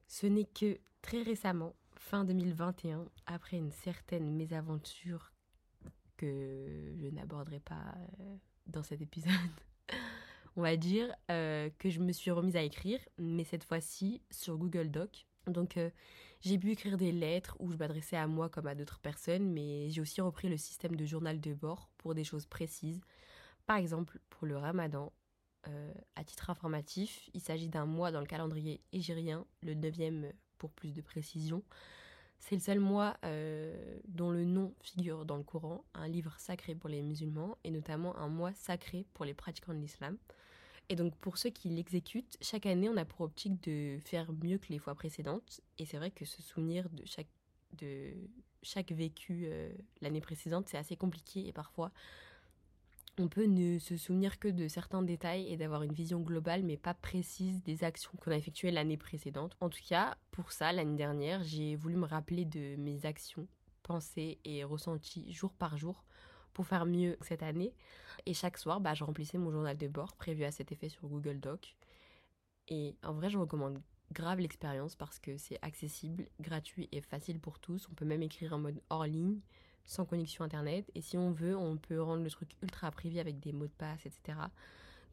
Ce 0.08 0.28
n'est 0.28 0.46
que 0.46 0.78
très 1.02 1.24
récemment 1.24 1.76
fin 2.02 2.26
2021, 2.26 3.06
après 3.28 3.58
une 3.58 3.72
certaine 3.72 4.36
mésaventure 4.36 5.32
que 6.18 6.94
je 6.98 7.08
n'aborderai 7.08 7.60
pas 7.60 7.96
euh, 8.20 8.36
dans 8.66 8.84
cet 8.84 9.02
épisode, 9.02 9.32
on 10.56 10.62
va 10.62 10.76
dire 10.76 11.14
euh, 11.30 11.70
que 11.78 11.90
je 11.90 12.00
me 12.00 12.12
suis 12.12 12.32
remise 12.32 12.56
à 12.56 12.64
écrire, 12.64 13.00
mais 13.18 13.44
cette 13.44 13.64
fois-ci 13.64 14.22
sur 14.32 14.58
Google 14.58 14.90
Doc. 14.90 15.28
Donc 15.46 15.78
euh, 15.78 15.90
j'ai 16.42 16.58
pu 16.58 16.72
écrire 16.72 16.98
des 16.98 17.12
lettres 17.12 17.56
où 17.60 17.72
je 17.72 17.78
m'adressais 17.78 18.18
à 18.18 18.28
moi 18.28 18.50
comme 18.50 18.68
à 18.68 18.76
d'autres 18.76 19.00
personnes, 19.00 19.54
mais 19.54 19.90
j'ai 19.90 20.02
aussi 20.02 20.22
repris 20.22 20.50
le 20.50 20.58
système 20.58 20.96
de 20.96 21.06
journal 21.06 21.40
de 21.40 21.54
bord 21.54 21.92
pour 21.98 22.16
des 22.16 22.24
choses 22.24 22.48
précises. 22.48 23.00
Par 23.68 23.78
exemple, 23.78 24.20
pour 24.30 24.48
le 24.48 24.58
ramadan, 24.58 25.14
à 26.16 26.24
titre 26.24 26.50
informatif, 26.50 27.30
il 27.36 27.42
s'agit 27.42 27.70
d'un 27.70 27.86
mois 27.86 28.12
dans 28.12 28.20
le 28.20 28.26
calendrier 28.26 28.82
égérien, 28.92 29.46
le 29.62 29.76
9e 29.76 30.32
pour 30.62 30.70
plus 30.70 30.94
de 30.94 31.02
précision. 31.02 31.64
C'est 32.38 32.54
le 32.54 32.62
seul 32.62 32.80
mois 32.80 33.18
euh, 33.26 34.00
dont 34.08 34.30
le 34.30 34.46
nom 34.46 34.76
figure 34.80 35.26
dans 35.26 35.38
le 35.38 35.44
Coran, 35.44 35.84
un 35.96 36.08
livre 36.08 36.36
sacré 36.38 36.76
pour 36.76 36.88
les 36.88 37.02
musulmans 37.02 37.58
et 37.64 37.72
notamment 37.72 38.16
un 38.18 38.28
mois 38.28 38.54
sacré 38.54 39.08
pour 39.16 39.26
les 39.26 39.34
pratiquants 39.34 39.74
de 39.74 39.80
l'islam. 39.80 40.18
Et 40.90 40.96
donc 40.96 41.16
pour 41.16 41.40
ceux 41.40 41.50
qui 41.50 41.70
l'exécutent, 41.70 42.38
chaque 42.42 42.68
année 42.68 42.90
on 42.90 42.98
a 42.98 43.06
pour 43.06 43.22
optique 43.22 43.60
de 43.64 43.98
faire 44.06 44.32
mieux 44.34 44.60
que 44.60 44.68
les 44.70 44.78
fois 44.78 44.94
précédentes. 44.94 45.62
Et 45.80 45.86
c'est 45.86 45.98
vrai 45.98 46.12
que 46.12 46.26
se 46.26 46.44
souvenir 46.44 46.88
de 46.92 47.04
chaque, 47.06 47.30
de 47.80 48.14
chaque 48.62 48.92
vécu 48.92 49.46
euh, 49.46 49.72
l'année 50.02 50.22
précédente, 50.22 50.68
c'est 50.70 50.78
assez 50.78 50.96
compliqué 50.96 51.48
et 51.48 51.54
parfois 51.54 51.92
on 53.22 53.28
peut 53.28 53.46
ne 53.46 53.80
se 53.80 53.98
souvenir 53.98 54.40
que 54.40 54.48
de 54.48 54.68
certains 54.68 55.02
détails 55.02 55.48
et 55.52 55.58
d'avoir 55.58 55.84
une 55.84 55.94
vision 55.94 56.20
globale 56.20 56.64
mais 56.64 56.78
pas 56.78 56.94
précise 56.94 57.62
des 57.64 57.84
actions 57.84 58.12
qu'on 58.20 58.32
a 58.32 58.38
effectuées 58.38 58.72
l'année 58.72 58.98
précédente. 58.98 59.56
En 59.62 59.70
tout 59.70 59.80
cas, 59.88 60.18
pour 60.32 60.52
ça, 60.52 60.72
l'année 60.72 60.98
dernière, 60.98 61.44
j'ai 61.44 61.76
voulu 61.76 61.96
me 61.96 62.06
rappeler 62.06 62.46
de 62.46 62.76
mes 62.78 63.06
actions, 63.06 63.48
pensées 63.84 64.40
et 64.46 64.64
ressentis 64.64 65.32
jour 65.32 65.54
par 65.54 65.78
jour 65.78 66.04
pour 66.54 66.66
faire 66.66 66.86
mieux 66.86 67.18
cette 67.22 67.44
année. 67.44 67.74
Et 68.26 68.34
chaque 68.34 68.58
soir, 68.58 68.82
bah, 68.82 68.94
je 68.94 69.04
remplissais 69.04 69.38
mon 69.38 69.52
journal 69.52 69.78
de 69.78 69.88
bord 69.88 70.16
prévu 70.16 70.44
à 70.44 70.52
cet 70.52 70.72
effet 70.72 70.90
sur 70.90 71.08
Google 71.08 71.40
Doc. 71.40 71.76
Et 72.68 72.96
en 73.04 73.14
vrai, 73.14 73.30
je 73.30 73.38
recommande 73.38 73.82
grave 74.12 74.40
l'expérience 74.40 74.96
parce 74.96 75.20
que 75.20 75.38
c'est 75.38 75.60
accessible, 75.62 76.28
gratuit 76.40 76.90
et 76.92 77.02
facile 77.02 77.40
pour 77.40 77.60
tous. 77.60 77.88
On 77.90 77.94
peut 77.94 78.06
même 78.06 78.22
écrire 78.22 78.54
en 78.54 78.60
mode 78.60 78.82
hors 78.90 79.06
ligne, 79.06 79.40
sans 79.86 80.06
connexion 80.06 80.44
internet. 80.44 80.90
Et 80.96 81.02
si 81.02 81.18
on 81.18 81.32
veut, 81.32 81.56
on 81.56 81.78
peut 81.78 82.02
rendre 82.02 82.24
le 82.24 82.30
truc 82.30 82.50
ultra 82.62 82.92
privé 82.92 83.20
avec 83.20 83.40
des 83.40 83.52
mots 83.52 83.68
de 83.68 83.72
passe, 83.72 84.06
etc. 84.06 84.38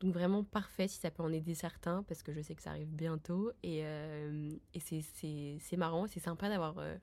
Donc 0.00 0.14
vraiment 0.14 0.44
parfait 0.44 0.86
si 0.86 0.98
ça 0.98 1.10
peut 1.10 1.22
en 1.22 1.32
aider 1.32 1.54
certains 1.54 2.04
parce 2.04 2.22
que 2.22 2.32
je 2.32 2.40
sais 2.40 2.54
que 2.54 2.62
ça 2.62 2.70
arrive 2.70 2.88
bientôt. 2.88 3.50
Et, 3.62 3.80
euh, 3.82 4.50
et 4.74 4.80
c'est 4.80 5.76
marrant, 5.76 6.06
c'est 6.06 6.20
sympa 6.20 6.48
d'avoir 6.48 6.78
euh, 6.78 6.96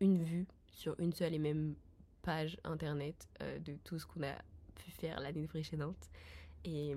une 0.00 0.22
vue 0.22 0.46
sur 0.72 0.98
une 0.98 1.12
seule 1.12 1.34
et 1.34 1.38
même 1.38 1.74
page 2.22 2.58
internet 2.64 3.28
euh, 3.42 3.58
de 3.60 3.76
tout 3.84 3.98
ce 3.98 4.06
qu'on 4.06 4.22
a 4.22 4.34
pu 4.74 4.90
faire 4.90 5.20
l'année 5.20 5.46
précédente. 5.46 6.10
Et 6.64 6.94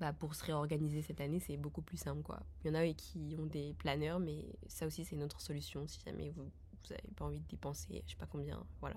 bah, 0.00 0.12
pour 0.12 0.34
se 0.34 0.44
réorganiser 0.44 1.02
cette 1.02 1.20
année, 1.20 1.38
c'est 1.38 1.58
beaucoup 1.58 1.82
plus 1.82 1.98
simple. 1.98 2.22
Quoi. 2.22 2.40
Il 2.64 2.68
y 2.68 2.70
en 2.70 2.74
a 2.74 2.92
qui 2.94 3.36
ont 3.38 3.46
des 3.46 3.74
planeurs, 3.74 4.18
mais 4.18 4.46
ça 4.66 4.86
aussi, 4.86 5.04
c'est 5.04 5.14
une 5.14 5.22
autre 5.22 5.40
solution 5.40 5.86
si 5.86 6.00
jamais 6.04 6.30
vous 6.30 6.50
n'avez 6.90 7.14
pas 7.16 7.24
envie 7.24 7.40
de 7.40 7.48
dépenser, 7.48 8.02
je 8.06 8.12
sais 8.12 8.16
pas 8.16 8.26
combien. 8.26 8.64
Voilà. 8.80 8.96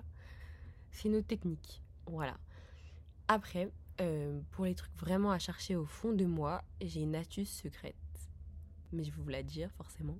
C'est 0.90 1.08
une 1.08 1.16
autre 1.16 1.26
technique. 1.26 1.82
Voilà. 2.06 2.38
Après, 3.28 3.70
euh, 4.00 4.40
pour 4.52 4.64
les 4.64 4.74
trucs 4.74 4.94
vraiment 4.96 5.30
à 5.30 5.38
chercher 5.38 5.76
au 5.76 5.86
fond 5.86 6.12
de 6.12 6.24
moi, 6.24 6.62
j'ai 6.80 7.02
une 7.02 7.14
astuce 7.14 7.50
secrète. 7.50 7.94
Mais 8.92 9.04
je 9.04 9.10
vais 9.10 9.22
vous 9.22 9.28
la 9.28 9.42
dire 9.42 9.70
forcément. 9.72 10.18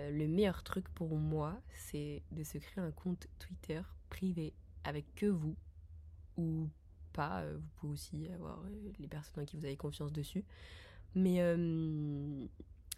Euh, 0.00 0.10
le 0.10 0.26
meilleur 0.26 0.62
truc 0.62 0.88
pour 0.90 1.16
moi, 1.16 1.60
c'est 1.70 2.22
de 2.32 2.42
se 2.42 2.58
créer 2.58 2.82
un 2.82 2.90
compte 2.90 3.26
Twitter 3.38 3.80
privé 4.08 4.52
avec 4.84 5.14
que 5.14 5.26
vous 5.26 5.56
ou 6.36 6.68
pas. 7.12 7.42
Euh, 7.42 7.58
vous 7.58 7.68
pouvez 7.76 7.92
aussi 7.92 8.28
avoir 8.28 8.62
les 8.98 9.08
personnes 9.08 9.42
en 9.42 9.46
qui 9.46 9.56
vous 9.56 9.64
avez 9.64 9.76
confiance 9.76 10.12
dessus. 10.12 10.44
Mais 11.14 11.38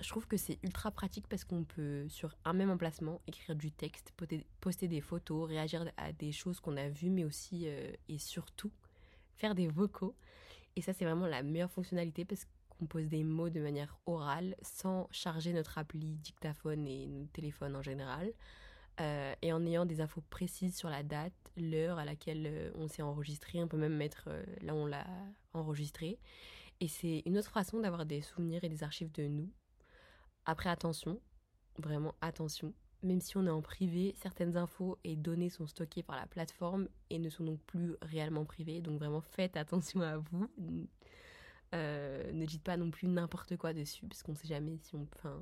je 0.01 0.09
trouve 0.09 0.27
que 0.27 0.37
c'est 0.37 0.59
ultra 0.63 0.91
pratique 0.91 1.27
parce 1.29 1.45
qu'on 1.45 1.65
peut, 1.65 2.09
sur 2.09 2.35
un 2.45 2.53
même 2.53 2.71
emplacement, 2.71 3.21
écrire 3.27 3.55
du 3.57 3.71
texte, 3.71 4.13
poster 4.61 4.89
des 4.89 5.01
photos, 5.01 5.49
réagir 5.49 5.91
à 5.97 6.13
des 6.13 6.33
choses 6.33 6.61
qu'on 6.61 6.77
a 6.77 6.89
vues, 6.89 7.11
mais 7.11 7.25
aussi 7.25 7.67
et 7.67 8.19
surtout 8.19 8.73
faire 9.37 9.55
des 9.55 9.69
vocaux. 9.69 10.15
Et 10.77 10.83
ça, 10.83 10.93
c'est 10.93 11.05
vraiment 11.05 11.27
la 11.27 11.43
meilleure 11.43 11.71
fonctionnalité 11.71 12.25
parce 12.25 12.47
qu'on 12.69 12.87
pose 12.87 13.09
des 13.09 13.25
mots 13.25 13.51
de 13.51 13.61
manière 13.61 13.99
orale 14.07 14.57
sans 14.63 15.09
charger 15.11 15.53
notre 15.53 15.79
appli 15.79 16.17
dictaphone 16.17 16.87
et 16.87 17.07
notre 17.07 17.33
téléphone 17.33 17.77
en 17.77 17.83
général. 17.83 18.33
Euh, 19.01 19.35
et 19.41 19.53
en 19.53 19.65
ayant 19.65 19.87
des 19.87 20.01
infos 20.01 20.23
précises 20.29 20.77
sur 20.77 20.91
la 20.91 21.03
date, 21.03 21.33
l'heure 21.57 21.99
à 21.99 22.05
laquelle 22.05 22.47
euh, 22.47 22.71
on 22.75 22.87
s'est 22.87 23.03
enregistré. 23.03 23.63
On 23.63 23.69
peut 23.69 23.79
même 23.79 23.97
mettre 23.97 24.25
euh, 24.29 24.43
là 24.61 24.75
où 24.75 24.79
on 24.79 24.87
l'a 24.87 25.07
enregistré. 25.55 26.19
Et 26.81 26.89
c'est 26.89 27.23
une 27.25 27.39
autre 27.39 27.51
façon 27.51 27.81
d'avoir 27.81 28.05
des 28.05 28.21
souvenirs 28.21 28.63
et 28.65 28.69
des 28.69 28.83
archives 28.83 29.13
de 29.13 29.27
nous. 29.27 29.51
Après, 30.47 30.71
attention, 30.71 31.21
vraiment 31.79 32.15
attention 32.21 32.75
même 33.03 33.21
si 33.21 33.37
on 33.37 33.47
est 33.47 33.51
en 33.51 33.63
privé, 33.63 34.15
certaines 34.21 34.57
infos 34.57 34.99
et 35.05 35.17
données 35.17 35.51
sont 35.51 35.67
stockées 35.67 36.03
par 36.03 36.17
la 36.17 36.27
plateforme 36.27 36.89
et 37.09 37.19
ne 37.19 37.31
sont 37.31 37.45
donc 37.45 37.61
plus 37.61 37.97
réellement 38.03 38.45
privées. 38.45 38.81
Donc 38.81 38.99
vraiment 38.99 39.21
faites 39.21 39.57
attention 39.57 40.03
à 40.03 40.19
vous. 40.19 40.51
Euh, 41.75 42.33
ne 42.33 42.45
dites 42.45 42.63
pas 42.63 42.77
non 42.77 42.91
plus 42.91 43.09
n'importe 43.09 43.57
quoi 43.57 43.73
dessus, 43.73 44.07
parce 44.07 44.23
qu'on 44.23 44.33
ne 44.33 44.37
sait 44.37 44.49
jamais 44.49 44.77
si 44.83 44.97
on... 44.97 45.07
Enfin, 45.17 45.39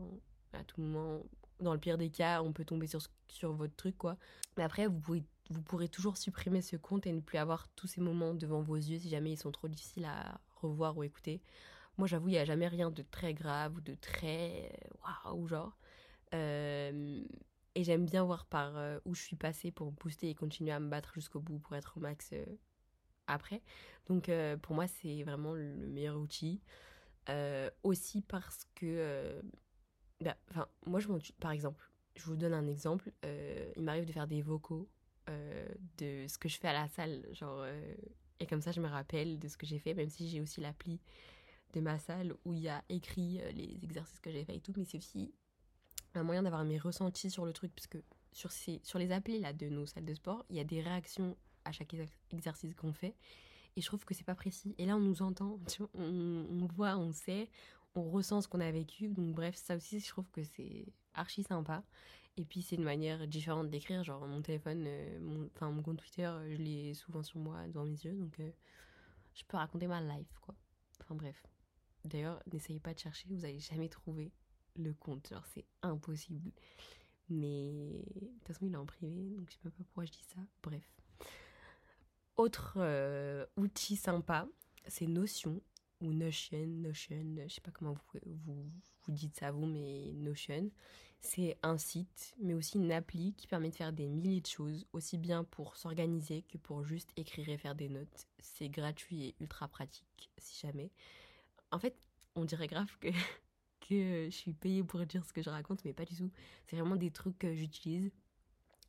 à 0.53 0.65
tout 0.65 0.81
moment, 0.81 1.23
dans 1.61 1.73
le 1.73 1.81
pire 1.81 1.99
des 1.99 2.11
cas, 2.11 2.43
on 2.43 2.53
peut 2.53 2.65
tomber 2.65 2.87
sur, 2.87 3.01
sur 3.29 3.53
votre 3.53 3.75
truc, 3.77 3.97
quoi. 3.99 4.17
Mais 4.57 4.63
après, 4.63 4.87
vous, 4.87 4.99
pouvez, 4.99 5.25
vous 5.51 5.63
pourrez 5.63 5.89
toujours 5.89 6.17
supprimer 6.17 6.63
ce 6.63 6.77
compte 6.77 7.07
et 7.07 7.13
ne 7.13 7.21
plus 7.21 7.39
avoir 7.39 7.69
tous 7.77 7.87
ces 7.87 8.01
moments 8.01 8.35
devant 8.35 8.63
vos 8.63 8.77
yeux 8.77 8.99
si 8.99 9.09
jamais 9.09 9.33
ils 9.33 9.37
sont 9.37 9.53
trop 9.53 9.69
difficiles 9.69 10.05
à 10.05 10.41
revoir 10.61 10.97
ou 10.97 11.03
écouter. 11.03 11.41
Moi, 11.99 12.07
j'avoue, 12.07 12.29
il 12.29 12.33
n'y 12.33 12.39
a 12.39 12.45
jamais 12.45 12.69
rien 12.69 12.91
de 12.91 13.03
très 13.03 13.35
grave 13.35 13.77
ou 13.77 13.81
de 13.81 13.95
très... 13.95 14.73
Waouh, 15.25 15.47
genre... 15.47 15.77
Euh, 16.35 17.25
et 17.79 17.85
j'aime 17.85 18.07
bien 18.07 18.25
voir 18.25 18.45
par 18.47 18.77
euh, 18.77 18.99
où 19.05 19.15
je 19.15 19.23
suis 19.23 19.37
passée 19.37 19.71
pour 19.71 19.93
booster 19.93 20.29
et 20.31 20.35
continuer 20.35 20.73
à 20.73 20.81
me 20.81 20.89
battre 20.89 21.13
jusqu'au 21.15 21.39
bout 21.39 21.61
pour 21.61 21.77
être 21.77 21.97
au 21.97 22.01
max 22.01 22.31
euh, 22.33 22.45
après. 23.29 23.63
Donc 24.09 24.29
euh, 24.29 24.57
pour 24.57 24.75
moi, 24.75 24.89
c'est 24.89 25.23
vraiment 25.23 25.55
le 25.55 25.87
meilleur 25.87 26.17
outil. 26.17 26.61
aussi 27.85 28.21
parce 28.23 28.67
que, 28.75 29.41
bah, 30.21 30.37
enfin, 30.51 30.67
moi, 30.87 30.99
je 30.99 31.07
par 31.39 31.53
exemple, 31.53 31.89
je 32.17 32.25
vous 32.25 32.35
donne 32.35 32.53
un 32.53 32.67
exemple. 32.67 33.13
il 33.77 33.85
m'arrive 33.85 34.07
de 34.07 34.13
faire 34.13 34.27
des 34.27 34.43
vocaux 34.43 34.89
de 35.29 36.27
ce 36.27 36.37
que 36.37 36.49
je 36.49 36.59
fais 36.59 36.69
à 36.69 36.73
la 36.73 36.89
salle, 36.89 37.29
genre, 37.33 37.65
et 38.41 38.47
comme 38.47 38.63
ça, 38.63 38.73
je 38.73 38.81
me 38.81 38.89
rappelle 38.89 39.39
de 39.39 39.47
ce 39.47 39.57
que 39.57 39.67
j'ai 39.67 39.79
fait, 39.79 39.95
même 39.95 40.09
si 40.09 40.29
j'ai 40.29 40.41
aussi 40.41 40.61
l'appli 40.61 41.01
de 41.75 41.81
ma 41.81 41.99
salle 41.99 42.35
où 42.45 42.55
il 42.55 42.61
y 42.61 42.69
a 42.69 42.83
écrit 42.89 43.41
les 43.55 43.79
exercices 43.83 44.21
que 44.21 44.31
j'ai 44.31 44.45
fait 44.45 44.57
et 44.57 44.61
tout, 44.61 44.73
mais 44.77 44.85
c'est 44.85 44.99
aussi 44.99 45.33
un 46.15 46.23
moyen 46.23 46.43
d'avoir 46.43 46.65
mes 46.65 46.79
ressentis 46.79 47.31
sur 47.31 47.45
le 47.45 47.53
truc, 47.53 47.73
puisque 47.75 47.99
sur, 48.33 48.53
ces, 48.53 48.81
sur 48.83 48.99
les 48.99 49.13
applis 49.13 49.41
là, 49.41 49.53
de 49.53 49.69
nos 49.69 49.87
salles 49.87 50.05
de 50.05 50.15
sport, 50.15 50.45
il 50.51 50.57
y 50.57 50.61
a 50.61 50.65
des 50.65 50.81
réactions 50.81 51.37
à 51.65 51.73
chaque 51.73 51.95
exercice 52.31 52.75
qu'on 52.75 52.93
fait. 52.93 53.15
Et 53.77 53.81
je 53.81 53.87
trouve 53.87 54.05
que 54.05 54.15
c'est 54.15 54.25
pas 54.25 54.35
précis. 54.35 54.75
Et 54.79 54.87
là, 54.87 54.97
on 54.97 55.01
nous 55.01 55.23
entend, 55.23 55.61
on, 55.95 56.67
voit, 56.75 56.97
on 56.97 57.13
sait, 57.13 57.49
on 57.95 58.11
ressent 58.11 58.41
ce 58.41 58.49
qu'on 58.49 58.61
a 58.61 58.71
vécu. 58.71 59.09
Donc, 59.09 59.35
bref, 59.35 59.57
ça 59.57 59.77
aussi, 59.77 60.01
je 60.01 60.09
trouve 60.09 60.31
que 60.31 60.43
c'est 60.43 60.87
archi 61.15 61.43
sympa. 61.43 61.85
Et 62.37 62.45
puis, 62.45 62.63
c'est 62.63 62.77
une 62.77 62.85
manière 62.85 63.27
différente 63.27 63.71
d'écrire. 63.71 64.03
Genre, 64.05 64.27
mon 64.27 64.43
téléphone, 64.43 64.85
euh, 64.87 65.49
enfin, 65.55 65.71
mon 65.71 65.83
compte 65.83 65.99
Twitter, 65.99 66.31
je 66.51 66.57
l'ai 66.57 66.95
souvent 66.95 67.23
sur 67.23 67.39
moi, 67.39 67.67
devant 67.67 67.85
mes 67.85 67.99
yeux. 67.99 68.15
Donc, 68.15 68.39
euh, 68.41 68.51
je 69.35 69.45
peux 69.47 69.57
raconter 69.57 69.87
ma 69.87 70.01
life, 70.01 70.39
quoi. 70.41 70.55
Enfin, 71.01 71.15
bref. 71.15 71.43
D'ailleurs, 72.09 72.43
n'essayez 72.53 72.81
pas 72.81 72.95
de 72.95 72.99
chercher, 72.99 73.27
vous 73.31 73.45
allez 73.45 73.61
jamais 73.61 73.89
trouver 73.89 74.33
le 74.77 74.95
compte. 74.95 75.29
Genre, 75.29 75.47
c'est 75.55 75.67
impossible. 75.83 76.53
Mais 77.29 78.05
de 78.15 78.29
toute 78.39 78.47
façon, 78.47 78.67
il 78.67 78.73
est 78.73 78.77
en 78.77 78.87
privé, 78.87 79.31
donc 79.31 79.49
je 79.51 79.55
sais 79.55 79.61
pas 79.63 79.71
pourquoi 79.71 80.05
je 80.05 80.13
dis 80.13 80.25
ça. 80.35 80.41
Bref. 80.63 80.89
Autre 82.37 82.75
euh, 82.77 83.45
outil 83.57 83.97
sympa, 83.97 84.49
c'est 84.87 85.07
Notion 85.07 85.61
ou 86.01 86.13
Notion, 86.13 86.67
Notion, 86.67 87.37
je 87.47 87.55
sais 87.55 87.61
pas 87.61 87.73
comment 87.73 87.93
vous, 87.93 88.21
vous, 88.25 88.71
vous 89.03 89.13
dites 89.13 89.37
ça 89.37 89.51
vous, 89.51 89.67
mais 89.67 90.13
Notion. 90.15 90.71
C'est 91.21 91.59
un 91.65 91.79
site, 91.79 92.37
mais 92.41 92.55
aussi 92.55 92.79
une 92.79 92.93
appli 92.93 93.35
qui 93.35 93.49
permet 93.49 93.71
de 93.71 93.75
faire 93.75 93.93
des 93.93 94.07
milliers 94.07 94.41
de 94.41 94.47
choses, 94.47 94.87
aussi 94.93 95.19
bien 95.19 95.43
pour 95.43 95.77
s'organiser 95.77 96.43
que 96.43 96.59
pour 96.59 96.85
juste 96.85 97.11
écrire 97.17 97.49
et 97.49 97.59
faire 97.59 97.75
des 97.75 97.89
notes. 97.89 98.29
C'est 98.39 98.69
gratuit 98.69 99.25
et 99.25 99.37
ultra 99.41 99.67
pratique, 99.67 100.31
si 100.39 100.61
jamais. 100.65 100.93
En 101.71 101.79
fait, 101.79 101.97
on 102.35 102.45
dirait 102.45 102.67
grave 102.67 102.91
que 103.01 103.09
que 103.81 104.27
je 104.31 104.35
suis 104.35 104.53
payée 104.53 104.85
pour 104.85 105.05
dire 105.07 105.25
ce 105.25 105.33
que 105.33 105.43
je 105.43 105.51
raconte, 105.51 105.85
mais 105.85 105.93
pas 105.93 106.05
du 106.05 106.15
tout. 106.15 106.31
C'est 106.67 106.77
vraiment 106.77 106.97
des 106.97 107.11
trucs 107.11 107.39
que 107.39 107.55
j'utilise 107.55 108.11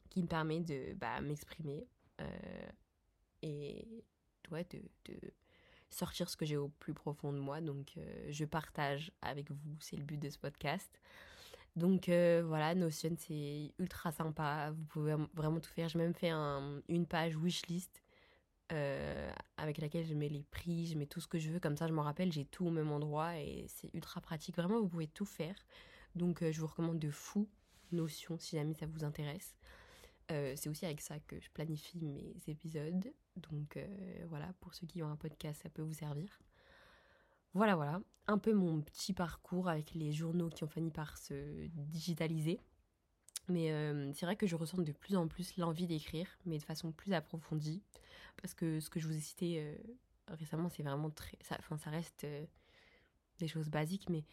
qui 0.09 0.21
me 0.21 0.27
permettent 0.27 0.65
de 0.65 0.93
bah, 0.95 1.21
m'exprimer 1.21 1.87
euh, 2.19 2.69
et 3.41 4.03
ouais, 4.51 4.65
de, 4.71 4.81
de, 5.05 5.19
sortir 5.89 6.29
ce 6.29 6.35
que 6.35 6.45
j'ai 6.45 6.57
au 6.57 6.67
plus 6.67 6.93
profond 6.93 7.31
de 7.31 7.39
moi. 7.39 7.61
Donc, 7.61 7.93
euh, 7.97 8.27
je 8.29 8.45
partage 8.45 9.11
avec 9.21 9.51
vous, 9.51 9.75
c'est 9.79 9.95
le 9.95 10.03
but 10.03 10.17
de 10.17 10.29
ce 10.29 10.37
podcast. 10.37 10.99
Donc 11.75 12.09
euh, 12.09 12.43
voilà, 12.45 12.75
Notion, 12.75 13.15
c'est 13.17 13.71
ultra 13.79 14.11
sympa. 14.11 14.71
Vous 14.71 14.83
pouvez 14.85 15.15
vraiment 15.33 15.59
tout 15.59 15.69
faire. 15.69 15.87
J'ai 15.87 15.99
même 15.99 16.13
fait 16.13 16.29
un, 16.29 16.81
une 16.89 17.05
page 17.05 17.35
wishlist 17.35 18.01
euh, 18.71 19.31
avec 19.57 19.79
laquelle 19.79 20.05
je 20.05 20.13
mets 20.13 20.29
les 20.29 20.43
prix, 20.43 20.87
je 20.87 20.97
mets 20.97 21.05
tout 21.05 21.19
ce 21.19 21.27
que 21.27 21.39
je 21.39 21.49
veux. 21.49 21.59
Comme 21.59 21.77
ça, 21.77 21.87
je 21.87 21.93
m'en 21.93 22.03
rappelle, 22.03 22.31
j'ai 22.31 22.45
tout 22.45 22.67
au 22.67 22.69
même 22.69 22.91
endroit 22.91 23.37
et 23.37 23.65
c'est 23.67 23.93
ultra 23.93 24.21
pratique. 24.21 24.55
Vraiment, 24.55 24.79
vous 24.79 24.87
pouvez 24.87 25.07
tout 25.07 25.25
faire. 25.25 25.55
Donc, 26.15 26.41
euh, 26.41 26.51
je 26.51 26.59
vous 26.59 26.67
recommande 26.67 26.99
de 26.99 27.09
fou 27.09 27.49
Notion 27.91 28.37
si 28.37 28.55
jamais 28.55 28.73
ça 28.75 28.85
vous 28.85 29.03
intéresse. 29.03 29.55
Euh, 30.31 30.53
c'est 30.55 30.69
aussi 30.69 30.85
avec 30.85 31.01
ça 31.01 31.19
que 31.19 31.39
je 31.39 31.49
planifie 31.49 31.99
mes 32.01 32.35
épisodes. 32.47 33.11
Donc 33.35 33.79
voilà, 34.27 34.53
pour 34.59 34.73
ceux 34.73 34.85
qui 34.85 35.01
ont 35.01 35.09
un 35.09 35.15
podcast, 35.15 35.61
ça 35.63 35.69
peut 35.69 35.81
vous 35.81 35.93
servir. 35.93 36.39
Voilà, 37.53 37.75
voilà. 37.75 38.01
Un 38.27 38.37
peu 38.37 38.53
mon 38.53 38.81
petit 38.81 39.13
parcours 39.13 39.69
avec 39.69 39.95
les 39.95 40.11
journaux 40.11 40.49
qui 40.49 40.63
ont 40.63 40.67
fini 40.67 40.91
par 40.91 41.17
se 41.17 41.65
digitaliser. 41.67 42.59
Mais 43.47 43.71
c'est 44.13 44.25
vrai 44.25 44.35
que 44.35 44.45
je 44.45 44.55
ressens 44.55 44.79
de 44.79 44.91
plus 44.91 45.15
en 45.15 45.27
plus 45.27 45.55
l'envie 45.57 45.87
d'écrire, 45.87 46.27
mais 46.45 46.57
de 46.57 46.63
façon 46.63 46.91
plus 46.91 47.13
approfondie 47.13 47.81
parce 48.41 48.53
que 48.53 48.79
ce 48.79 48.89
que 48.89 48.99
je 48.99 49.07
vous 49.07 49.15
ai 49.15 49.19
cité 49.19 49.61
euh, 49.61 49.75
récemment, 50.35 50.69
c'est 50.69 50.83
vraiment 50.83 51.09
très. 51.09 51.37
Enfin, 51.59 51.77
ça 51.77 51.89
reste 51.89 52.23
euh, 52.23 52.45
des 53.39 53.47
choses 53.47 53.69
basiques, 53.69 54.09
mais 54.09 54.23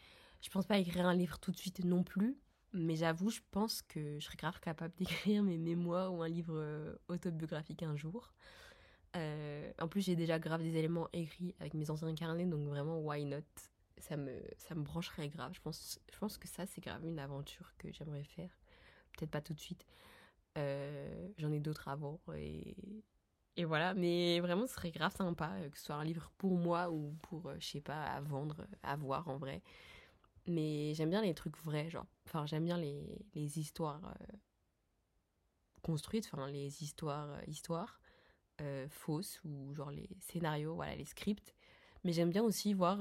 je 0.41 0.49
pense 0.49 0.65
pas 0.65 0.77
écrire 0.77 1.05
un 1.05 1.15
livre 1.15 1.39
tout 1.39 1.51
de 1.51 1.57
suite 1.57 1.83
non 1.83 2.03
plus. 2.03 2.37
Mais 2.73 2.95
j'avoue, 2.95 3.29
je 3.29 3.39
pense 3.51 3.81
que 3.81 4.19
je 4.19 4.25
serais 4.25 4.35
grave 4.35 4.59
capable 4.59 4.93
d'écrire 4.97 5.43
mes 5.43 5.57
mémoires 5.57 6.13
ou 6.13 6.21
un 6.21 6.27
livre 6.27 6.55
euh, 6.55 6.95
autobiographique 7.07 7.83
un 7.83 7.95
jour. 7.95 8.33
en 9.15 9.87
plus, 9.87 10.01
j'ai 10.01 10.15
déjà 10.15 10.37
grave 10.37 10.61
des 10.61 10.75
éléments 10.75 11.07
écrits 11.13 11.55
avec 11.59 11.73
mes 11.73 11.89
anciens 11.89 12.13
carnets, 12.13 12.45
donc 12.45 12.67
vraiment, 12.67 12.99
why 12.99 13.25
not? 13.25 13.41
Ça 13.99 14.15
me, 14.15 14.31
ça 14.57 14.75
me 14.75 14.83
brancherait 14.83 15.27
grave. 15.29 15.53
Je 15.55 15.59
pense, 15.59 15.99
je 16.13 16.17
pense 16.19 16.37
que 16.37 16.47
ça, 16.47 16.67
c'est 16.67 16.81
grave 16.81 17.03
une 17.03 17.17
aventure 17.17 17.73
que 17.79 17.91
j'aimerais 17.91 18.23
faire. 18.23 18.55
Peut-être 19.13 19.31
pas 19.31 19.41
tout 19.41 19.53
de 19.55 19.59
suite. 19.59 19.85
J'en 20.55 21.51
ai 21.51 21.59
d'autres 21.59 21.87
avant 21.87 22.19
et 22.35 22.75
et 23.57 23.65
voilà, 23.65 23.93
mais 23.93 24.39
vraiment, 24.39 24.67
ce 24.67 24.73
serait 24.75 24.91
grave 24.91 25.15
sympa 25.15 25.51
euh, 25.55 25.69
que 25.69 25.77
ce 25.77 25.85
soit 25.85 25.95
un 25.95 26.03
livre 26.03 26.31
pour 26.37 26.57
moi 26.57 26.89
ou 26.91 27.15
pour, 27.23 27.51
je 27.59 27.65
sais 27.65 27.81
pas, 27.81 28.03
à 28.03 28.21
vendre, 28.21 28.67
à 28.83 28.95
voir 28.95 29.27
en 29.27 29.37
vrai. 29.37 29.61
Mais 30.47 30.93
j'aime 30.93 31.09
bien 31.09 31.21
les 31.21 31.33
trucs 31.33 31.57
vrais, 31.57 31.89
genre. 31.89 32.05
Enfin, 32.25 32.45
j'aime 32.45 32.65
bien 32.65 32.77
les, 32.77 33.25
les 33.35 33.59
histoires 33.59 34.15
construites, 35.81 36.29
enfin, 36.31 36.47
les 36.49 36.83
histoires, 36.83 37.37
histoires 37.47 37.99
fausses 38.89 39.39
ou 39.43 39.73
genre 39.75 39.91
les 39.91 40.09
scénarios, 40.19 40.75
voilà, 40.75 40.95
les 40.95 41.05
scripts. 41.05 41.53
Mais 42.03 42.13
j'aime 42.13 42.29
bien 42.29 42.43
aussi 42.43 42.73
voir 42.73 42.99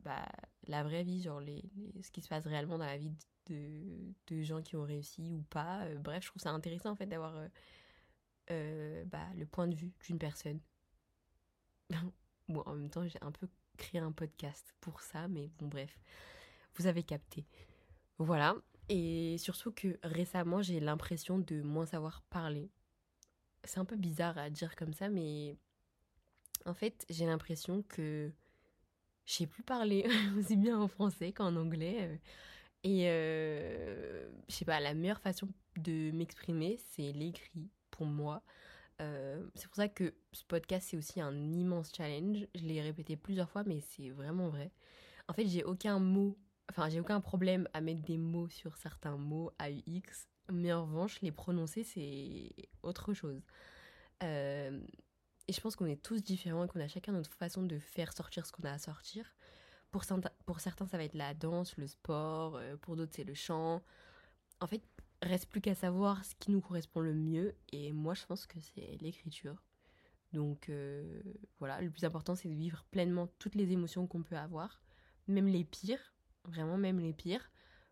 bah, 0.00 0.26
la 0.66 0.82
vraie 0.82 1.02
vie, 1.02 1.20
genre 1.22 1.40
les, 1.40 1.62
ce 2.02 2.10
qui 2.10 2.22
se 2.22 2.28
passe 2.28 2.46
réellement 2.46 2.78
dans 2.78 2.86
la 2.86 2.96
vie 2.96 3.12
de, 3.46 4.14
de 4.28 4.42
gens 4.42 4.62
qui 4.62 4.76
ont 4.76 4.84
réussi 4.84 5.30
ou 5.32 5.42
pas. 5.50 5.84
Euh, 5.84 5.98
bref, 5.98 6.24
je 6.24 6.28
trouve 6.30 6.42
ça 6.42 6.50
intéressant 6.50 6.90
en 6.90 6.96
fait 6.96 7.06
d'avoir 7.06 7.34
euh, 8.50 9.04
bah, 9.06 9.26
le 9.36 9.46
point 9.46 9.66
de 9.66 9.74
vue 9.74 9.92
d'une 10.04 10.18
personne. 10.18 10.60
bon, 12.48 12.62
en 12.66 12.74
même 12.74 12.90
temps, 12.90 13.06
j'ai 13.06 13.18
un 13.22 13.32
peu 13.32 13.48
créé 13.76 14.00
un 14.00 14.12
podcast 14.12 14.74
pour 14.80 15.00
ça, 15.00 15.28
mais 15.28 15.50
bon, 15.58 15.66
bref, 15.66 15.98
vous 16.76 16.86
avez 16.86 17.02
capté. 17.02 17.46
Voilà. 18.18 18.56
Et 18.88 19.36
surtout 19.38 19.72
que 19.72 19.98
récemment, 20.02 20.62
j'ai 20.62 20.80
l'impression 20.80 21.38
de 21.38 21.60
moins 21.62 21.86
savoir 21.86 22.22
parler. 22.22 22.70
C'est 23.64 23.78
un 23.78 23.84
peu 23.84 23.96
bizarre 23.96 24.38
à 24.38 24.48
dire 24.48 24.76
comme 24.76 24.92
ça, 24.92 25.08
mais 25.08 25.56
en 26.64 26.74
fait, 26.74 27.04
j'ai 27.10 27.26
l'impression 27.26 27.82
que 27.82 28.30
je 29.24 29.32
sais 29.32 29.46
plus 29.46 29.62
parler 29.64 30.06
aussi 30.38 30.56
bien 30.56 30.78
en 30.80 30.88
français 30.88 31.32
qu'en 31.32 31.56
anglais. 31.56 32.20
Et 32.84 33.08
euh, 33.08 34.28
je 34.48 34.54
sais 34.54 34.64
pas, 34.64 34.78
la 34.78 34.94
meilleure 34.94 35.20
façon 35.20 35.48
de 35.76 36.12
m'exprimer, 36.12 36.78
c'est 36.92 37.12
l'écrit 37.12 37.68
pour 37.96 38.06
moi. 38.06 38.42
Euh, 39.00 39.46
c'est 39.54 39.66
pour 39.66 39.76
ça 39.76 39.88
que 39.88 40.14
ce 40.32 40.44
podcast, 40.44 40.88
c'est 40.90 40.96
aussi 40.96 41.20
un 41.20 41.52
immense 41.52 41.92
challenge. 41.94 42.46
Je 42.54 42.64
l'ai 42.64 42.80
répété 42.80 43.16
plusieurs 43.16 43.50
fois, 43.50 43.64
mais 43.64 43.80
c'est 43.80 44.10
vraiment 44.10 44.48
vrai. 44.48 44.70
En 45.28 45.32
fait, 45.32 45.46
j'ai 45.46 45.64
aucun 45.64 45.98
mot, 45.98 46.38
enfin, 46.70 46.88
j'ai 46.88 47.00
aucun 47.00 47.20
problème 47.20 47.68
à 47.74 47.80
mettre 47.80 48.02
des 48.02 48.18
mots 48.18 48.48
sur 48.48 48.76
certains 48.76 49.16
mots 49.16 49.50
AUX, 49.60 50.28
mais 50.52 50.72
en 50.72 50.86
revanche, 50.86 51.20
les 51.20 51.32
prononcer, 51.32 51.82
c'est 51.82 52.52
autre 52.82 53.12
chose. 53.12 53.42
Euh, 54.22 54.80
et 55.48 55.52
je 55.52 55.60
pense 55.60 55.76
qu'on 55.76 55.86
est 55.86 56.02
tous 56.02 56.22
différents 56.22 56.64
et 56.64 56.68
qu'on 56.68 56.80
a 56.80 56.88
chacun 56.88 57.12
notre 57.12 57.32
façon 57.34 57.62
de 57.62 57.78
faire 57.78 58.12
sortir 58.12 58.46
ce 58.46 58.52
qu'on 58.52 58.64
a 58.64 58.72
à 58.72 58.78
sortir. 58.78 59.34
Pour, 59.90 60.04
pour 60.44 60.60
certains, 60.60 60.86
ça 60.86 60.96
va 60.96 61.04
être 61.04 61.14
la 61.14 61.34
danse, 61.34 61.76
le 61.76 61.86
sport, 61.86 62.56
euh, 62.56 62.76
pour 62.76 62.96
d'autres, 62.96 63.12
c'est 63.14 63.24
le 63.24 63.34
chant. 63.34 63.82
En 64.60 64.66
fait, 64.66 64.82
reste 65.22 65.48
plus 65.48 65.60
qu'à 65.60 65.74
savoir 65.74 66.24
ce 66.24 66.34
qui 66.34 66.50
nous 66.50 66.60
correspond 66.60 67.00
le 67.00 67.14
mieux. 67.14 67.54
Et 67.72 67.92
moi, 67.92 68.14
je 68.14 68.24
pense 68.26 68.46
que 68.46 68.58
c'est 68.60 68.98
l'écriture. 69.00 69.62
Donc 70.32 70.68
euh, 70.68 71.22
voilà, 71.58 71.80
le 71.80 71.90
plus 71.90 72.04
important, 72.04 72.34
c'est 72.34 72.48
de 72.48 72.54
vivre 72.54 72.84
pleinement 72.90 73.28
toutes 73.38 73.54
les 73.54 73.72
émotions 73.72 74.06
qu'on 74.06 74.22
peut 74.22 74.36
avoir, 74.36 74.82
même 75.28 75.46
les 75.46 75.64
pires, 75.64 76.14
vraiment 76.44 76.76
même 76.76 77.00
les 77.00 77.12
pires, 77.12 77.50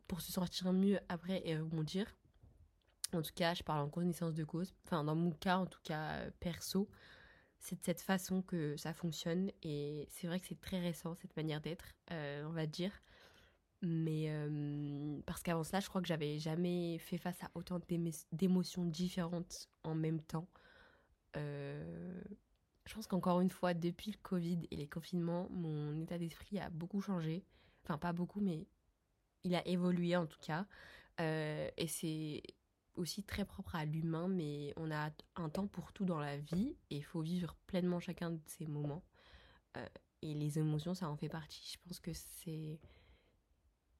pour 0.08 0.20
se 0.20 0.32
sortir 0.32 0.72
mieux 0.72 0.98
après 1.08 1.42
et 1.46 1.56
rebondir. 1.56 2.06
En 3.14 3.22
tout 3.22 3.32
cas, 3.34 3.54
je 3.54 3.62
parle 3.62 3.80
en 3.80 3.88
connaissance 3.88 4.34
de 4.34 4.44
cause. 4.44 4.74
Enfin, 4.84 5.04
dans 5.04 5.14
mon 5.14 5.30
cas, 5.30 5.58
en 5.58 5.66
tout 5.66 5.80
cas, 5.84 6.14
euh, 6.14 6.30
perso, 6.40 6.90
c'est 7.60 7.76
de 7.76 7.84
cette 7.84 8.02
façon 8.02 8.42
que 8.42 8.76
ça 8.76 8.92
fonctionne 8.92 9.50
et 9.62 10.06
c'est 10.10 10.26
vrai 10.26 10.40
que 10.40 10.46
c'est 10.46 10.60
très 10.60 10.80
récent 10.80 11.14
cette 11.14 11.36
manière 11.36 11.60
d'être, 11.60 11.94
euh, 12.10 12.44
on 12.46 12.52
va 12.52 12.66
dire. 12.66 12.92
Mais 13.84 14.26
euh, 14.28 15.20
parce 15.26 15.42
qu'avant 15.42 15.64
cela, 15.64 15.80
je 15.80 15.88
crois 15.88 16.00
que 16.00 16.08
j'avais 16.08 16.38
jamais 16.38 16.98
fait 16.98 17.18
face 17.18 17.42
à 17.42 17.50
autant 17.54 17.80
d'émotions 18.32 18.84
différentes 18.84 19.68
en 19.82 19.94
même 19.94 20.20
temps. 20.20 20.48
Euh, 21.36 22.22
je 22.86 22.94
pense 22.94 23.06
qu'encore 23.06 23.40
une 23.40 23.50
fois, 23.50 23.74
depuis 23.74 24.10
le 24.10 24.18
Covid 24.22 24.66
et 24.70 24.76
les 24.76 24.88
confinements, 24.88 25.48
mon 25.50 26.00
état 26.00 26.18
d'esprit 26.18 26.58
a 26.58 26.70
beaucoup 26.70 27.00
changé. 27.00 27.44
Enfin, 27.84 27.98
pas 27.98 28.12
beaucoup, 28.12 28.40
mais 28.40 28.66
il 29.42 29.54
a 29.54 29.66
évolué 29.66 30.16
en 30.16 30.26
tout 30.26 30.40
cas. 30.40 30.66
et 31.18 31.86
c'est 31.86 32.42
aussi 32.96 33.22
très 33.22 33.44
propre 33.44 33.74
à 33.76 33.84
l'humain, 33.84 34.28
mais 34.28 34.72
on 34.76 34.90
a 34.90 35.10
un 35.36 35.48
temps 35.48 35.66
pour 35.66 35.92
tout 35.92 36.04
dans 36.04 36.18
la 36.18 36.36
vie 36.36 36.76
et 36.90 36.96
il 36.96 37.04
faut 37.04 37.20
vivre 37.20 37.56
pleinement 37.66 38.00
chacun 38.00 38.30
de 38.30 38.40
ces 38.46 38.66
moments. 38.66 39.02
Euh, 39.76 39.86
et 40.22 40.34
les 40.34 40.58
émotions, 40.58 40.94
ça 40.94 41.08
en 41.08 41.16
fait 41.16 41.28
partie. 41.28 41.72
Je 41.72 41.78
pense 41.86 42.00
que 42.00 42.12
c'est. 42.12 42.78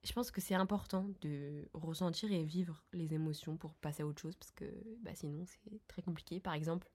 Je 0.05 0.13
pense 0.13 0.29
que 0.29 0.39
c'est 0.39 0.55
important 0.55 1.09
de 1.21 1.67
ressentir 1.73 2.31
et 2.31 2.43
vivre 2.43 2.83
les 2.93 3.15
émotions 3.15 3.57
pour 3.57 3.73
passer 3.73 4.03
à 4.03 4.05
autre 4.05 4.21
chose 4.21 4.35
parce 4.35 4.51
que 4.51 4.65
bah, 5.01 5.15
sinon 5.15 5.45
c'est 5.45 5.87
très 5.87 6.03
compliqué. 6.03 6.39
Par 6.39 6.53
exemple, 6.53 6.87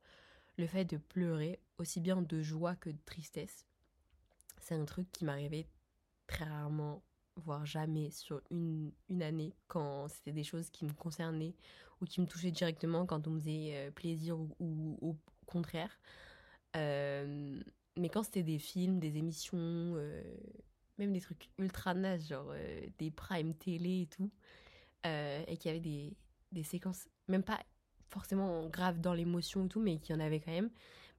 le 0.56 0.66
fait 0.68 0.84
de 0.84 0.96
pleurer, 0.96 1.58
aussi 1.78 2.00
bien 2.00 2.22
de 2.22 2.40
joie 2.40 2.76
que 2.76 2.88
de 2.88 2.98
tristesse, 3.04 3.66
c'est 4.60 4.76
un 4.76 4.84
truc 4.84 5.10
qui 5.10 5.24
m'arrivait 5.24 5.66
très 6.28 6.44
rarement 6.44 7.02
voire 7.36 7.66
jamais 7.66 8.10
sur 8.10 8.40
une, 8.50 8.92
une 9.08 9.22
année 9.22 9.54
quand 9.66 10.08
c'était 10.08 10.32
des 10.32 10.44
choses 10.44 10.70
qui 10.70 10.84
me 10.84 10.92
concernaient 10.92 11.54
ou 12.00 12.04
qui 12.04 12.20
me 12.20 12.26
touchaient 12.26 12.50
directement 12.50 13.06
quand 13.06 13.26
on 13.26 13.30
me 13.30 13.40
faisait 13.40 13.72
euh, 13.74 13.90
plaisir 13.90 14.38
ou, 14.38 14.98
au 15.00 15.16
contraire. 15.46 15.98
Euh, 16.76 17.60
mais 17.96 18.08
quand 18.08 18.22
c'était 18.22 18.42
des 18.42 18.58
films, 18.58 19.00
des 19.00 19.16
émissions, 19.16 19.58
euh, 19.58 20.22
même 21.00 21.12
des 21.12 21.20
trucs 21.20 21.48
ultra 21.58 21.94
nazes, 21.94 22.28
genre 22.28 22.52
des 22.98 23.10
prime 23.10 23.54
télé 23.54 24.02
et 24.02 24.06
tout, 24.06 24.30
et 25.04 25.56
qu'il 25.56 25.66
y 25.66 25.70
avait 25.70 25.80
des, 25.80 26.16
des 26.52 26.62
séquences, 26.62 27.08
même 27.28 27.42
pas 27.42 27.58
forcément 28.08 28.68
graves 28.68 29.00
dans 29.00 29.14
l'émotion 29.14 29.64
et 29.64 29.68
tout, 29.68 29.80
mais 29.80 29.98
qu'il 29.98 30.14
y 30.14 30.18
en 30.18 30.20
avait 30.20 30.40
quand 30.40 30.52
même, 30.52 30.70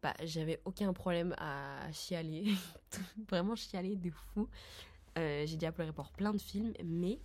bah 0.02 0.14
j'avais 0.24 0.62
aucun 0.66 0.94
problème 0.94 1.34
à 1.38 1.92
chialer, 1.92 2.54
vraiment 3.30 3.56
chialer 3.56 3.96
de 3.96 4.10
fou. 4.10 4.48
Euh, 5.18 5.46
j'ai 5.46 5.58
déjà 5.58 5.72
pleuré 5.72 5.92
pour 5.92 6.12
plein 6.12 6.34
de 6.34 6.42
films, 6.42 6.74
mais 6.84 7.20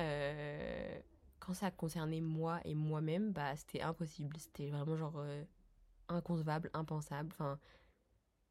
euh, 0.00 1.00
quand 1.38 1.54
ça 1.54 1.70
concernait 1.70 2.20
moi 2.20 2.60
et 2.64 2.74
moi-même, 2.74 3.32
bah, 3.32 3.56
c'était 3.56 3.82
impossible. 3.82 4.36
C'était 4.38 4.70
vraiment 4.70 4.96
genre 4.96 5.16
euh, 5.16 5.42
inconcevable, 6.08 6.70
impensable. 6.74 7.30
Enfin, 7.32 7.58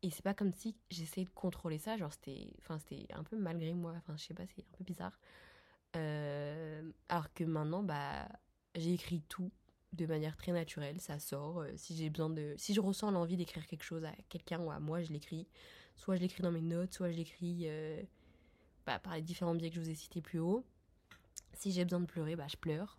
et 0.02 0.10
c'est 0.10 0.24
pas 0.24 0.34
comme 0.34 0.54
si 0.54 0.76
j'essayais 0.90 1.26
de 1.26 1.32
contrôler 1.32 1.78
ça. 1.78 1.98
Genre, 1.98 2.12
c'était 2.12 2.54
enfin, 2.60 2.78
un 3.14 3.24
peu 3.24 3.38
malgré 3.38 3.74
moi. 3.74 3.94
Enfin, 3.98 4.16
je 4.18 4.24
sais 4.24 4.34
pas, 4.34 4.44
c'est 4.56 4.62
un 4.62 4.78
peu 4.78 4.84
bizarre. 4.84 5.20
alors 5.94 7.34
que 7.34 7.44
maintenant, 7.44 7.84
bah, 7.84 8.28
j'ai 8.76 8.98
tout 9.28 9.52
de 9.94 10.06
manière 10.06 10.38
très 10.38 10.52
naturelle. 10.52 11.02
Ça 11.02 11.20
sort. 11.20 11.64
si 11.76 11.96
j'ai 11.96 12.10
besoin 12.10 12.30
de. 12.30 12.54
Si 12.58 12.74
je 12.74 12.82
ressens 12.82 13.12
l'envie 13.12 13.38
d'écrire 13.38 13.66
quelque 13.68 13.84
chose 13.84 14.06
à 14.06 14.14
quelqu'un 14.30 14.60
ou 14.60 14.72
à 14.72 14.80
moi, 14.80 15.02
je 15.02 15.12
l'écris. 15.12 15.48
Soit 15.96 16.16
je 16.16 16.22
l'écris 16.22 16.44
dans 16.44 16.52
mes 16.52 16.62
notes, 16.62 16.94
soit 16.94 17.12
je 17.12 17.18
l'écris 17.18 17.68
bah, 18.90 18.98
par 18.98 19.16
les 19.16 19.22
différents 19.22 19.54
biais 19.54 19.70
que 19.70 19.76
je 19.76 19.82
vous 19.82 19.90
ai 19.90 19.96
cités 19.96 20.22
plus 20.22 20.40
haut. 20.40 20.66
Si 21.54 21.72
j'ai 21.72 21.84
besoin 21.84 22.00
de 22.00 22.06
pleurer, 22.06 22.36
bah, 22.36 22.48
je 22.50 22.58
pleure. 22.58 22.98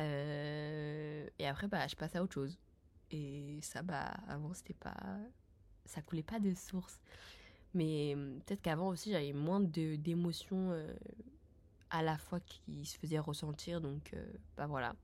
Euh, 0.00 1.28
et 1.38 1.46
après, 1.46 1.68
bah, 1.68 1.86
je 1.86 1.96
passe 1.96 2.16
à 2.16 2.22
autre 2.22 2.32
chose. 2.32 2.58
Et 3.10 3.58
ça, 3.62 3.82
bah, 3.82 4.14
avant, 4.26 4.54
c'était 4.54 4.72
pas. 4.72 4.96
Ça 5.88 6.02
coulait 6.02 6.22
pas 6.22 6.38
de 6.38 6.54
source. 6.54 7.00
Mais 7.74 8.14
hum, 8.14 8.40
peut-être 8.44 8.62
qu'avant 8.62 8.88
aussi, 8.88 9.10
j'avais 9.10 9.32
moins 9.32 9.60
d'émotions 9.60 10.70
euh, 10.72 10.94
à 11.90 12.02
la 12.02 12.18
fois 12.18 12.40
qui 12.40 12.84
se 12.84 12.98
faisaient 12.98 13.18
ressentir. 13.18 13.80
Donc, 13.80 14.12
euh, 14.12 14.32
bah 14.56 14.66
voilà. 14.66 14.94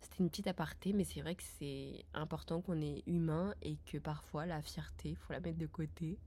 C'était 0.00 0.18
une 0.18 0.30
petite 0.30 0.46
aparté, 0.46 0.92
mais 0.92 1.04
c'est 1.04 1.20
vrai 1.20 1.34
que 1.34 1.42
c'est 1.58 2.04
important 2.14 2.60
qu'on 2.60 2.80
est 2.80 3.02
humain 3.06 3.54
et 3.62 3.76
que 3.86 3.98
parfois, 3.98 4.46
la 4.46 4.62
fierté, 4.62 5.14
faut 5.14 5.32
la 5.32 5.40
mettre 5.40 5.58
de 5.58 5.66
côté. 5.66 6.18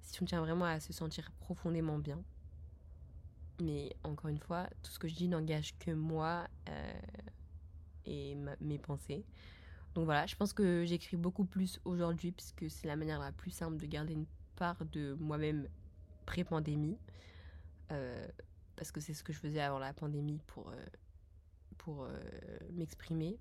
Si 0.00 0.22
on 0.22 0.26
tient 0.26 0.40
vraiment 0.40 0.64
à 0.64 0.80
se 0.80 0.92
sentir 0.92 1.30
profondément 1.40 1.98
bien. 1.98 2.22
Mais 3.60 3.94
encore 4.02 4.30
une 4.30 4.38
fois, 4.38 4.68
tout 4.82 4.90
ce 4.90 4.98
que 4.98 5.08
je 5.08 5.14
dis 5.14 5.28
n'engage 5.28 5.76
que 5.78 5.92
moi 5.92 6.48
euh, 6.68 7.00
et 8.06 8.36
mes 8.60 8.78
pensées. 8.78 9.24
Donc 9.94 10.04
voilà, 10.04 10.26
je 10.26 10.36
pense 10.36 10.52
que 10.52 10.84
j'écris 10.84 11.16
beaucoup 11.16 11.44
plus 11.44 11.80
aujourd'hui 11.84 12.32
puisque 12.32 12.70
c'est 12.70 12.86
la 12.86 12.96
manière 12.96 13.18
la 13.18 13.32
plus 13.32 13.50
simple 13.50 13.76
de 13.76 13.86
garder 13.86 14.14
une 14.14 14.26
part 14.56 14.84
de 14.86 15.16
moi-même 15.20 15.68
pré-pandémie. 16.26 16.98
Euh, 17.90 18.26
parce 18.76 18.90
que 18.90 19.00
c'est 19.00 19.14
ce 19.14 19.22
que 19.22 19.32
je 19.32 19.38
faisais 19.38 19.60
avant 19.60 19.78
la 19.78 19.92
pandémie 19.92 20.40
pour, 20.46 20.70
euh, 20.70 20.86
pour 21.78 22.08
m'exprimer. 22.72 23.38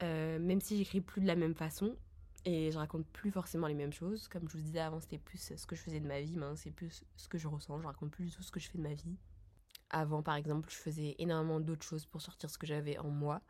même 0.00 0.60
si 0.60 0.78
j'écris 0.78 1.00
plus 1.00 1.20
de 1.20 1.26
la 1.26 1.36
même 1.36 1.54
façon, 1.54 1.96
et 2.44 2.72
je 2.72 2.78
raconte 2.78 3.06
plus 3.06 3.30
forcément 3.30 3.66
les 3.66 3.74
mêmes 3.74 3.92
choses. 3.92 4.28
Comme 4.28 4.48
je 4.48 4.56
vous 4.56 4.62
disais 4.62 4.80
avant, 4.80 5.00
c'était 5.00 5.18
plus 5.18 5.52
ce 5.56 5.66
que 5.66 5.76
je 5.76 5.82
faisais 5.82 6.00
de 6.00 6.06
ma 6.06 6.20
vie, 6.20 6.36
maintenant 6.36 6.56
c'est 6.56 6.70
plus 6.70 7.04
ce 7.16 7.28
que 7.28 7.38
je 7.38 7.46
ressens. 7.46 7.80
Je 7.80 7.86
raconte 7.86 8.10
plus 8.10 8.24
du 8.26 8.30
tout 8.30 8.42
ce 8.42 8.50
que 8.50 8.58
je 8.58 8.68
fais 8.68 8.78
de 8.78 8.82
ma 8.82 8.94
vie. 8.94 9.16
Avant, 9.90 10.22
par 10.22 10.34
exemple, 10.34 10.68
je 10.70 10.76
faisais 10.76 11.14
énormément 11.18 11.60
d'autres 11.60 11.84
choses 11.84 12.06
pour 12.06 12.20
sortir 12.20 12.50
ce 12.50 12.58
que 12.58 12.66
j'avais 12.66 12.98
en 12.98 13.10
moi. 13.10 13.42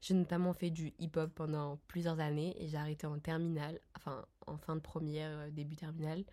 J'ai 0.00 0.14
notamment 0.14 0.52
fait 0.52 0.70
du 0.70 0.92
hip-hop 0.98 1.32
pendant 1.34 1.78
plusieurs 1.88 2.20
années 2.20 2.54
et 2.58 2.68
j'ai 2.68 2.76
arrêté 2.76 3.06
en 3.06 3.18
terminale, 3.18 3.80
enfin 3.96 4.24
en 4.46 4.56
fin 4.56 4.76
de 4.76 4.80
première, 4.80 5.30
euh, 5.38 5.50
début 5.50 5.76
terminale, 5.76 6.24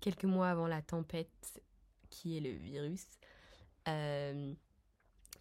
quelques 0.00 0.24
mois 0.24 0.48
avant 0.48 0.66
la 0.66 0.82
tempête 0.82 1.62
qui 2.08 2.36
est 2.36 2.40
le 2.40 2.50
virus. 2.50 3.06
Euh, 3.88 4.52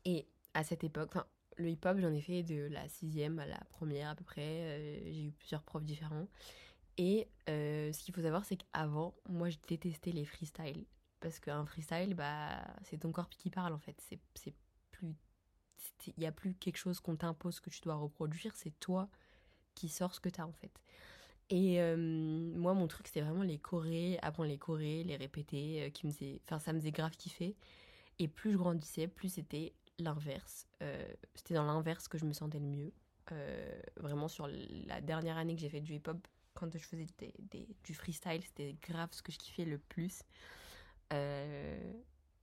et 0.06 0.28
à 0.54 0.64
cette 0.64 0.84
époque, 0.84 1.10
enfin, 1.14 1.26
le 1.58 1.70
hip-hop, 1.70 1.98
j'en 2.00 2.14
ai 2.14 2.22
fait 2.22 2.44
de 2.44 2.68
la 2.72 2.88
sixième 2.88 3.40
à 3.40 3.46
la 3.46 3.60
première 3.70 4.10
à 4.10 4.16
peu 4.16 4.24
près. 4.24 5.04
j'ai 5.12 5.26
eu 5.26 5.32
plusieurs 5.32 5.64
profs 5.64 5.84
différents. 5.84 6.28
Et 6.98 7.28
ce 7.48 8.04
qu'il 8.04 8.14
faut 8.14 8.22
savoir, 8.22 8.46
c'est 8.46 8.58
qu'avant, 8.58 9.16
moi, 9.28 9.50
je 9.50 9.58
détestais 9.68 10.12
les 10.12 10.26
freestyles. 10.26 10.86
Parce 11.20 11.40
qu'un 11.40 11.66
freestyle, 11.66 12.14
bah, 12.14 12.66
c'est 12.84 13.00
ton 13.00 13.12
corps 13.12 13.30
qui 13.30 13.50
parle 13.50 13.74
en 13.74 13.80
fait. 13.80 14.00
C'est 14.02 14.54
plus. 14.92 15.16
Il 16.08 16.14
n'y 16.18 16.26
a 16.26 16.32
plus 16.32 16.54
quelque 16.56 16.78
chose 16.78 17.00
qu'on 17.00 17.16
t'impose 17.16 17.60
que 17.60 17.70
tu 17.70 17.82
dois 17.82 17.96
reproduire, 17.96 18.56
c'est 18.56 18.78
toi 18.80 19.10
qui 19.76 19.90
sors 19.90 20.14
ce 20.14 20.20
que 20.20 20.30
tu 20.30 20.42
as 20.42 20.48
en 20.48 20.52
fait. 20.52 20.72
Et 21.50 21.80
moi, 21.96 22.74
mon 22.74 22.88
truc, 22.88 23.08
c'était 23.08 23.22
vraiment 23.22 23.44
les 23.44 23.58
chorés, 23.58 24.20
apprendre 24.22 24.50
les 24.50 24.58
chorés, 24.58 25.04
les 25.04 25.16
répéter, 25.16 25.92
qui 25.94 26.06
me 26.06 26.12
faisait, 26.12 26.42
enfin, 26.46 26.60
ça 26.60 26.74
me 26.74 26.80
faisait 26.80 26.92
grave 26.92 27.16
kiffer. 27.18 27.56
Et 28.20 28.28
plus 28.28 28.52
je 28.52 28.58
grandissais, 28.58 29.08
plus 29.08 29.30
c'était 29.30 29.74
l'inverse. 29.98 30.68
c'était 31.34 31.56
dans 31.56 31.66
l'inverse 31.66 32.08
que 32.08 32.18
je 32.18 32.26
me 32.26 32.34
sentais 32.34 32.60
le 32.60 32.66
mieux. 32.66 32.94
vraiment, 33.98 34.28
sur 34.28 34.48
la 34.86 35.02
dernière 35.02 35.38
année 35.38 35.56
que 35.56 35.62
j'ai 35.62 35.70
fait 35.70 35.82
du 35.82 35.96
hip-hop, 35.96 36.18
quand 36.54 36.72
je 36.72 36.86
faisais 36.86 37.08
des, 37.40 37.68
du 37.84 37.94
freestyle, 37.94 38.44
c'était 38.44 38.76
grave 38.82 39.10
ce 39.12 39.22
que 39.22 39.32
je 39.32 39.40
kiffais 39.40 39.66
le 39.66 39.80
plus. 39.80 40.22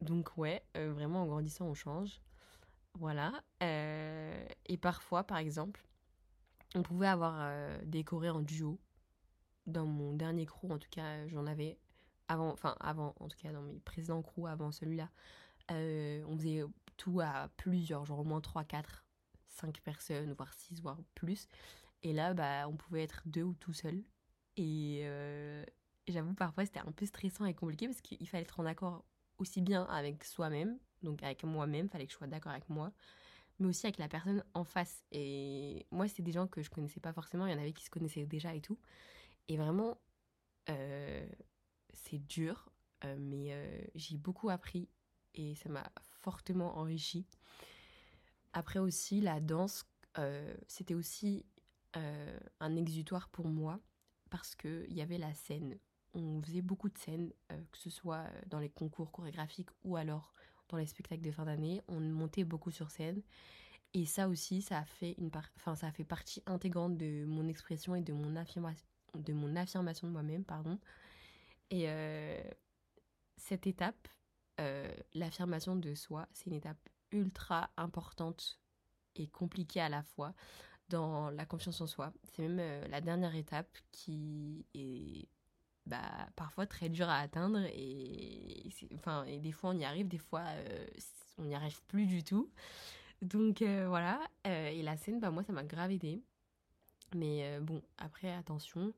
donc, 0.01 0.37
ouais, 0.37 0.65
vraiment, 0.75 1.23
en 1.23 1.27
grandissant, 1.27 1.67
on 1.67 1.75
change. 1.75 2.21
Voilà. 2.99 3.33
et 3.61 4.77
parfois, 4.81 5.25
par 5.25 5.39
exemple, 5.39 5.85
on 6.75 6.83
pouvait 6.83 7.07
avoir 7.09 7.51
des 7.85 8.05
chorés 8.05 8.31
en 8.31 8.41
duo 8.41 8.79
dans 9.67 9.87
mon 9.87 10.13
dernier 10.15 10.47
crew, 10.47 10.71
en 10.71 10.79
tout 10.79 10.89
cas, 10.91 11.27
j'en 11.29 11.47
avais 11.47 11.79
avant, 12.29 12.53
enfin 12.53 12.77
avant, 12.81 13.15
en 13.21 13.29
tout 13.29 13.39
cas 13.39 13.53
dans 13.53 13.63
mes 13.63 13.79
précédents 13.81 14.23
crews 14.23 14.47
avant 14.47 14.73
celui-là, 14.73 15.11
euh, 15.71 16.23
on 16.27 16.37
faisait 16.37 16.65
tout 16.97 17.21
à 17.21 17.49
plusieurs, 17.57 18.05
genre 18.05 18.21
au 18.21 18.25
moins 18.25 18.41
3, 18.41 18.65
4, 18.65 19.05
5 19.49 19.81
personnes, 19.81 20.33
voire 20.33 20.53
6, 20.55 20.81
voire 20.81 20.99
plus. 21.15 21.49
Et 22.03 22.13
là, 22.13 22.35
bah, 22.35 22.69
on 22.69 22.77
pouvait 22.77 23.03
être 23.03 23.23
deux 23.27 23.43
ou 23.43 23.55
tout 23.55 23.73
seul. 23.73 24.03
Et 24.57 25.01
euh, 25.05 25.65
j'avoue, 26.09 26.35
parfois, 26.35 26.65
c'était 26.65 26.81
un 26.81 26.93
peu 26.93 27.07
stressant 27.07 27.45
et 27.45 27.55
compliqué 27.55 27.87
parce 27.87 28.01
qu'il 28.01 28.29
fallait 28.29 28.45
être 28.45 28.61
en 28.61 28.67
accord 28.67 29.05
aussi 29.39 29.61
bien 29.61 29.85
avec 29.85 30.25
soi-même, 30.25 30.79
donc 31.07 31.23
avec 31.23 31.45
moi-même, 31.45 31.89
fallait 31.89 32.07
que 32.07 32.13
je 32.13 32.19
sois 32.19 32.27
d'accord 32.27 32.53
avec 32.53 32.69
moi, 32.69 32.93
mais 33.59 33.69
aussi 33.69 33.87
avec 33.87 33.99
la 33.99 34.09
personne 34.09 34.45
en 34.53 34.65
face. 34.65 35.05
Et 35.13 35.87
moi, 35.91 36.07
c'était 36.09 36.23
des 36.23 36.33
gens 36.33 36.47
que 36.47 36.63
je 36.63 36.69
connaissais 36.69 37.01
pas 37.01 37.13
forcément, 37.13 37.47
il 37.47 37.53
y 37.53 37.55
en 37.55 37.59
avait 37.59 37.73
qui 37.73 37.85
se 37.85 37.91
connaissaient 37.91 38.27
déjà 38.27 38.55
et 38.55 38.61
tout. 38.61 38.79
Et 39.49 39.57
vraiment, 39.57 39.97
euh, 40.69 41.27
c'est 41.93 42.19
dur, 42.19 42.69
euh, 43.05 43.17
mais 43.19 43.53
euh, 43.53 43.81
j'ai 43.95 44.19
beaucoup 44.19 44.51
appris 44.51 44.89
et 45.35 45.55
ça 45.55 45.69
m'a 45.69 45.91
fortement 46.21 46.77
enrichi. 46.79 47.27
Après 48.53 48.79
aussi, 48.79 49.21
la 49.21 49.41
danse, 49.41 49.85
c'était 50.67 50.95
aussi 50.95 51.45
un 51.93 52.75
exutoire 52.75 53.29
pour 53.29 53.49
moi 53.49 53.79
parce 54.31 54.55
qu'il 54.55 54.95
y 54.95 55.03
avait 55.03 55.19
la 55.19 55.35
scène. 55.35 55.79
On 56.15 56.41
faisait 56.43 56.63
beaucoup 56.63 56.89
de 56.89 56.97
scènes, 56.97 57.35
que 57.49 57.79
ce 57.79 57.91
soit 57.91 58.25
dans 58.47 58.59
les 58.59 58.71
concours 58.71 59.13
chorégraphiques 59.13 59.69
ou 59.85 59.97
alors 59.97 60.33
dans 60.69 60.77
les 60.77 60.87
spectacles 60.87 61.23
de 61.23 61.31
fin 61.31 61.45
d'année. 61.45 61.83
On 61.89 62.01
montait 62.01 62.45
beaucoup 62.45 62.71
sur 62.71 62.91
scène. 62.91 63.23
Et 63.95 64.05
ça 64.05 64.29
aussi, 64.29 64.63
ça 64.63 64.79
a 64.79 64.85
fait, 64.85 65.15
une 65.19 65.31
enfin, 65.57 65.75
ça 65.75 65.87
a 65.87 65.93
fait 65.93 66.05
partie 66.05 66.43
intégrante 66.47 66.97
de 66.97 67.25
mon 67.25 67.49
expression 67.49 67.95
et 67.95 68.03
de 68.03 68.13
mon 68.13 68.37
affirmation, 68.37 68.85
de 69.15 69.33
mon 69.33 69.57
affirmation 69.57 70.07
de 70.07 70.13
moi-même, 70.13 70.45
pardon. 70.45 70.79
Et 71.71 71.85
euh, 71.89 72.39
cette 73.37 73.67
étape, 73.67 74.09
euh, 74.61 74.95
l'affirmation 75.15 75.77
de 75.77 75.95
soi, 75.95 76.29
c'est 76.33 76.47
une 76.47 76.57
étape 76.57 76.89
ultra 77.11 77.71
importante 77.77 78.61
et 79.15 79.29
compliquée 79.29 79.81
à 79.81 79.89
la 79.89 80.03
fois 80.03 80.35
dans 80.89 81.31
la 81.31 81.47
confiance 81.47 81.81
en 81.81 81.87
soi. 81.87 82.13
C'est 82.25 82.43
même 82.43 82.59
euh, 82.61 82.87
la 82.89 83.01
dernière 83.01 83.35
étape 83.35 83.79
qui 83.93 84.67
est 84.75 85.29
bah, 85.87 86.29
parfois 86.37 86.67
très 86.67 86.89
dure 86.89 87.09
à 87.09 87.19
atteindre 87.19 87.61
et, 87.73 88.69
enfin, 88.95 89.25
et 89.25 89.39
des 89.39 89.53
fois 89.53 89.71
on 89.71 89.79
y 89.79 89.85
arrive, 89.85 90.09
des 90.09 90.19
fois 90.19 90.45
on 91.39 91.45
n'y 91.45 91.55
arrive 91.55 91.81
plus 91.85 92.07
du 92.07 92.23
tout. 92.25 92.51
Donc 93.23 93.63
voilà, 93.63 94.21
et 94.45 94.83
la 94.83 94.97
scène, 94.97 95.21
bah, 95.21 95.31
moi 95.31 95.43
ça 95.43 95.53
m'a 95.53 95.65
grave 95.65 95.91
aidé. 95.91 96.23
Mais 97.15 97.45
euh, 97.45 97.61
bon, 97.61 97.83
après, 97.99 98.33
attention, 98.33 98.93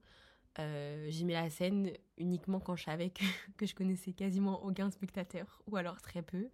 euh, 0.59 1.07
j'ai 1.11 1.25
mis 1.25 1.35
la 1.35 1.51
scène 1.51 1.93
uniquement 2.17 2.61
quand 2.61 2.77
je 2.77 2.85
savais 2.85 3.11
que, 3.11 3.25
que, 3.57 3.67
je 3.67 3.75
connaissais 3.75 4.13
quasiment 4.13 4.65
aucun 4.65 4.91
spectateur, 4.91 5.63
ou 5.67 5.77
alors 5.77 6.01
très 6.01 6.23
peu. 6.23 6.49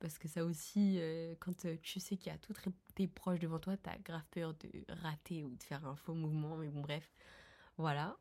Parce 0.00 0.18
que 0.18 0.26
ça 0.26 0.44
aussi, 0.44 0.96
euh, 0.98 1.34
quand 1.38 1.64
tu 1.82 2.00
sais 2.00 2.16
qu'il 2.16 2.32
y 2.32 2.34
a 2.34 2.38
tous 2.38 2.54
tes 2.94 3.06
proches 3.06 3.38
devant 3.38 3.60
toi, 3.60 3.76
t'as 3.76 3.96
grave 3.98 4.24
peur 4.32 4.54
de 4.54 4.84
rater 5.02 5.44
ou 5.44 5.54
de 5.54 5.62
faire 5.62 5.86
un 5.86 5.94
faux 5.94 6.14
mouvement, 6.14 6.56
mais 6.56 6.68
bon, 6.68 6.80
bref, 6.80 7.08
voilà. 7.78 8.16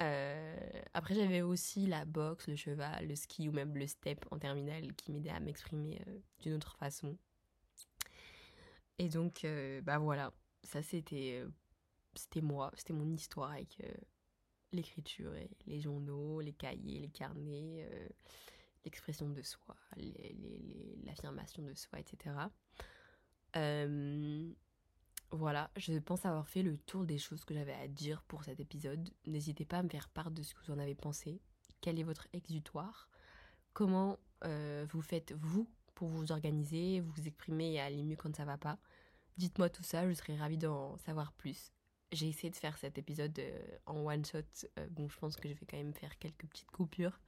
Après, 0.00 1.14
j'avais 1.14 1.42
aussi 1.42 1.86
la 1.86 2.04
boxe, 2.04 2.48
le 2.48 2.56
cheval, 2.56 3.06
le 3.06 3.14
ski 3.14 3.48
ou 3.48 3.52
même 3.52 3.76
le 3.76 3.86
step 3.86 4.24
en 4.30 4.38
terminale 4.38 4.94
qui 4.94 5.12
m'aidait 5.12 5.30
à 5.30 5.40
m'exprimer 5.40 6.00
d'une 6.40 6.54
autre 6.54 6.76
façon. 6.76 7.16
Et 8.98 9.08
donc, 9.08 9.46
bah 9.84 9.98
voilà, 9.98 10.32
ça 10.64 10.82
c'était 10.82 11.44
moi, 12.42 12.70
c'était 12.76 12.92
mon 12.92 13.10
histoire 13.10 13.52
avec 13.52 13.80
euh, 13.82 13.92
l'écriture 14.72 15.34
et 15.34 15.50
les 15.66 15.80
journaux, 15.80 16.40
les 16.40 16.52
cahiers, 16.52 17.00
les 17.00 17.08
carnets, 17.08 17.88
euh, 17.90 18.08
l'expression 18.84 19.28
de 19.28 19.42
soi, 19.42 19.76
l'affirmation 21.04 21.62
de 21.62 21.74
soi, 21.74 22.00
etc. 22.00 22.34
Euh, 25.32 25.36
voilà, 25.36 25.70
je 25.76 25.98
pense 25.98 26.24
avoir 26.26 26.48
fait 26.48 26.62
le 26.62 26.76
tour 26.78 27.04
des 27.04 27.18
choses 27.18 27.44
que 27.44 27.54
j'avais 27.54 27.74
à 27.74 27.88
dire 27.88 28.22
pour 28.22 28.44
cet 28.44 28.60
épisode. 28.60 29.08
N'hésitez 29.26 29.64
pas 29.64 29.78
à 29.78 29.82
me 29.82 29.88
faire 29.88 30.08
part 30.08 30.30
de 30.30 30.42
ce 30.42 30.54
que 30.54 30.60
vous 30.66 30.72
en 30.72 30.78
avez 30.78 30.94
pensé. 30.94 31.40
Quel 31.80 31.98
est 31.98 32.04
votre 32.04 32.28
exutoire? 32.32 33.08
Comment 33.72 34.18
vous 34.42 35.02
faites 35.02 35.32
vous 35.32 35.68
pour 35.94 36.08
vous 36.08 36.32
organiser, 36.32 37.00
vous 37.00 37.26
exprimer 37.26 37.74
et 37.74 37.80
aller 37.80 38.02
mieux 38.02 38.16
quand 38.16 38.34
ça 38.34 38.44
va 38.44 38.56
pas? 38.56 38.78
Dites-moi 39.36 39.68
tout 39.68 39.82
ça, 39.82 40.08
je 40.08 40.14
serais 40.14 40.36
ravie 40.36 40.58
d'en 40.58 40.96
savoir 40.98 41.32
plus 41.32 41.72
j'ai 42.12 42.28
essayé 42.28 42.50
de 42.50 42.56
faire 42.56 42.76
cet 42.78 42.98
épisode 42.98 43.38
euh, 43.38 43.60
en 43.86 44.06
one 44.06 44.24
shot. 44.24 44.38
Euh, 44.78 44.86
bon, 44.90 45.08
je 45.08 45.18
pense 45.18 45.36
que 45.36 45.48
je 45.48 45.54
vais 45.54 45.66
quand 45.66 45.76
même 45.76 45.94
faire 45.94 46.18
quelques 46.18 46.46
petites 46.46 46.70
coupures. 46.70 47.20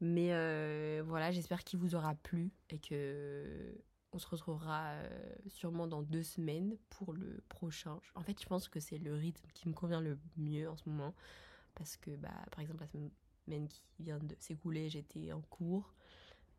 Mais 0.00 0.32
euh, 0.32 1.02
voilà, 1.06 1.30
j'espère 1.32 1.64
qu'il 1.64 1.78
vous 1.78 1.94
aura 1.94 2.14
plu 2.14 2.52
et 2.70 2.78
que 2.78 3.74
on 4.12 4.18
se 4.18 4.26
retrouvera 4.26 4.94
sûrement 5.48 5.86
dans 5.86 6.02
deux 6.02 6.22
semaines 6.22 6.76
pour 6.88 7.12
le 7.12 7.42
prochain. 7.48 8.00
En 8.14 8.22
fait, 8.22 8.40
je 8.40 8.46
pense 8.46 8.68
que 8.68 8.80
c'est 8.80 8.98
le 8.98 9.14
rythme 9.14 9.46
qui 9.52 9.68
me 9.68 9.74
convient 9.74 10.00
le 10.00 10.18
mieux 10.36 10.68
en 10.68 10.76
ce 10.76 10.88
moment. 10.88 11.14
Parce 11.74 11.96
que, 11.96 12.16
bah, 12.16 12.34
par 12.50 12.60
exemple, 12.60 12.80
la 12.80 12.88
semaine 12.88 13.68
qui 13.68 13.82
vient 14.00 14.18
de 14.18 14.34
s'écouler, 14.40 14.88
j'étais 14.90 15.32
en 15.32 15.40
cours. 15.42 15.94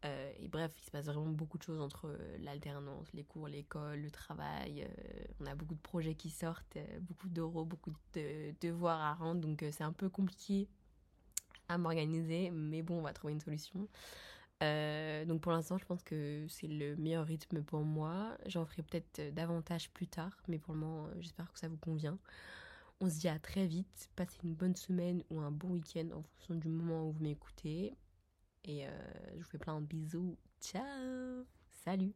Euh, 0.05 0.31
et 0.39 0.47
bref, 0.47 0.71
il 0.77 0.85
se 0.85 0.91
passe 0.91 1.05
vraiment 1.05 1.27
beaucoup 1.27 1.57
de 1.57 1.63
choses 1.63 1.81
entre 1.81 2.07
euh, 2.07 2.37
l'alternance, 2.39 3.11
les 3.13 3.25
cours, 3.25 3.49
l'école, 3.49 3.99
le 3.99 4.11
travail. 4.11 4.83
Euh, 4.83 5.23
on 5.41 5.45
a 5.45 5.55
beaucoup 5.55 5.75
de 5.75 5.81
projets 5.81 6.15
qui 6.15 6.29
sortent, 6.29 6.77
beaucoup 7.01 7.27
d'euros, 7.27 7.65
beaucoup 7.65 7.91
de 8.13 8.55
devoirs 8.61 9.01
à 9.01 9.13
rendre. 9.13 9.41
Donc 9.41 9.65
c'est 9.71 9.83
un 9.83 9.91
peu 9.91 10.09
compliqué 10.09 10.69
à 11.67 11.77
m'organiser. 11.77 12.49
Mais 12.51 12.81
bon, 12.81 12.99
on 12.99 13.01
va 13.01 13.13
trouver 13.13 13.33
une 13.33 13.41
solution. 13.41 13.89
Donc 14.61 15.41
pour 15.41 15.51
l'instant, 15.51 15.77
je 15.77 15.85
pense 15.85 16.03
que 16.03 16.45
c'est 16.49 16.67
le 16.67 16.95
meilleur 16.97 17.25
rythme 17.25 17.63
pour 17.63 17.81
moi. 17.81 18.37
J'en 18.45 18.65
ferai 18.65 18.83
peut-être 18.83 19.33
davantage 19.33 19.89
plus 19.91 20.07
tard. 20.07 20.35
Mais 20.47 20.59
pour 20.59 20.73
le 20.73 20.81
moment, 20.81 21.07
j'espère 21.19 21.51
que 21.51 21.59
ça 21.59 21.67
vous 21.67 21.77
convient. 21.77 22.17
On 23.01 23.09
se 23.09 23.19
dit 23.19 23.29
à 23.29 23.39
très 23.39 23.65
vite. 23.65 24.09
Passez 24.15 24.39
une 24.43 24.55
bonne 24.55 24.75
semaine 24.75 25.23
ou 25.29 25.39
un 25.39 25.51
bon 25.51 25.69
week-end 25.69 26.09
en 26.13 26.21
fonction 26.21 26.55
du 26.55 26.67
moment 26.67 27.07
où 27.07 27.11
vous 27.11 27.23
m'écoutez. 27.23 27.93
Et 28.65 28.85
euh, 28.85 28.89
je 29.33 29.37
vous 29.37 29.49
fais 29.49 29.57
plein 29.57 29.79
de 29.79 29.85
bisous. 29.85 30.37
Ciao 30.61 31.45
Salut 31.85 32.13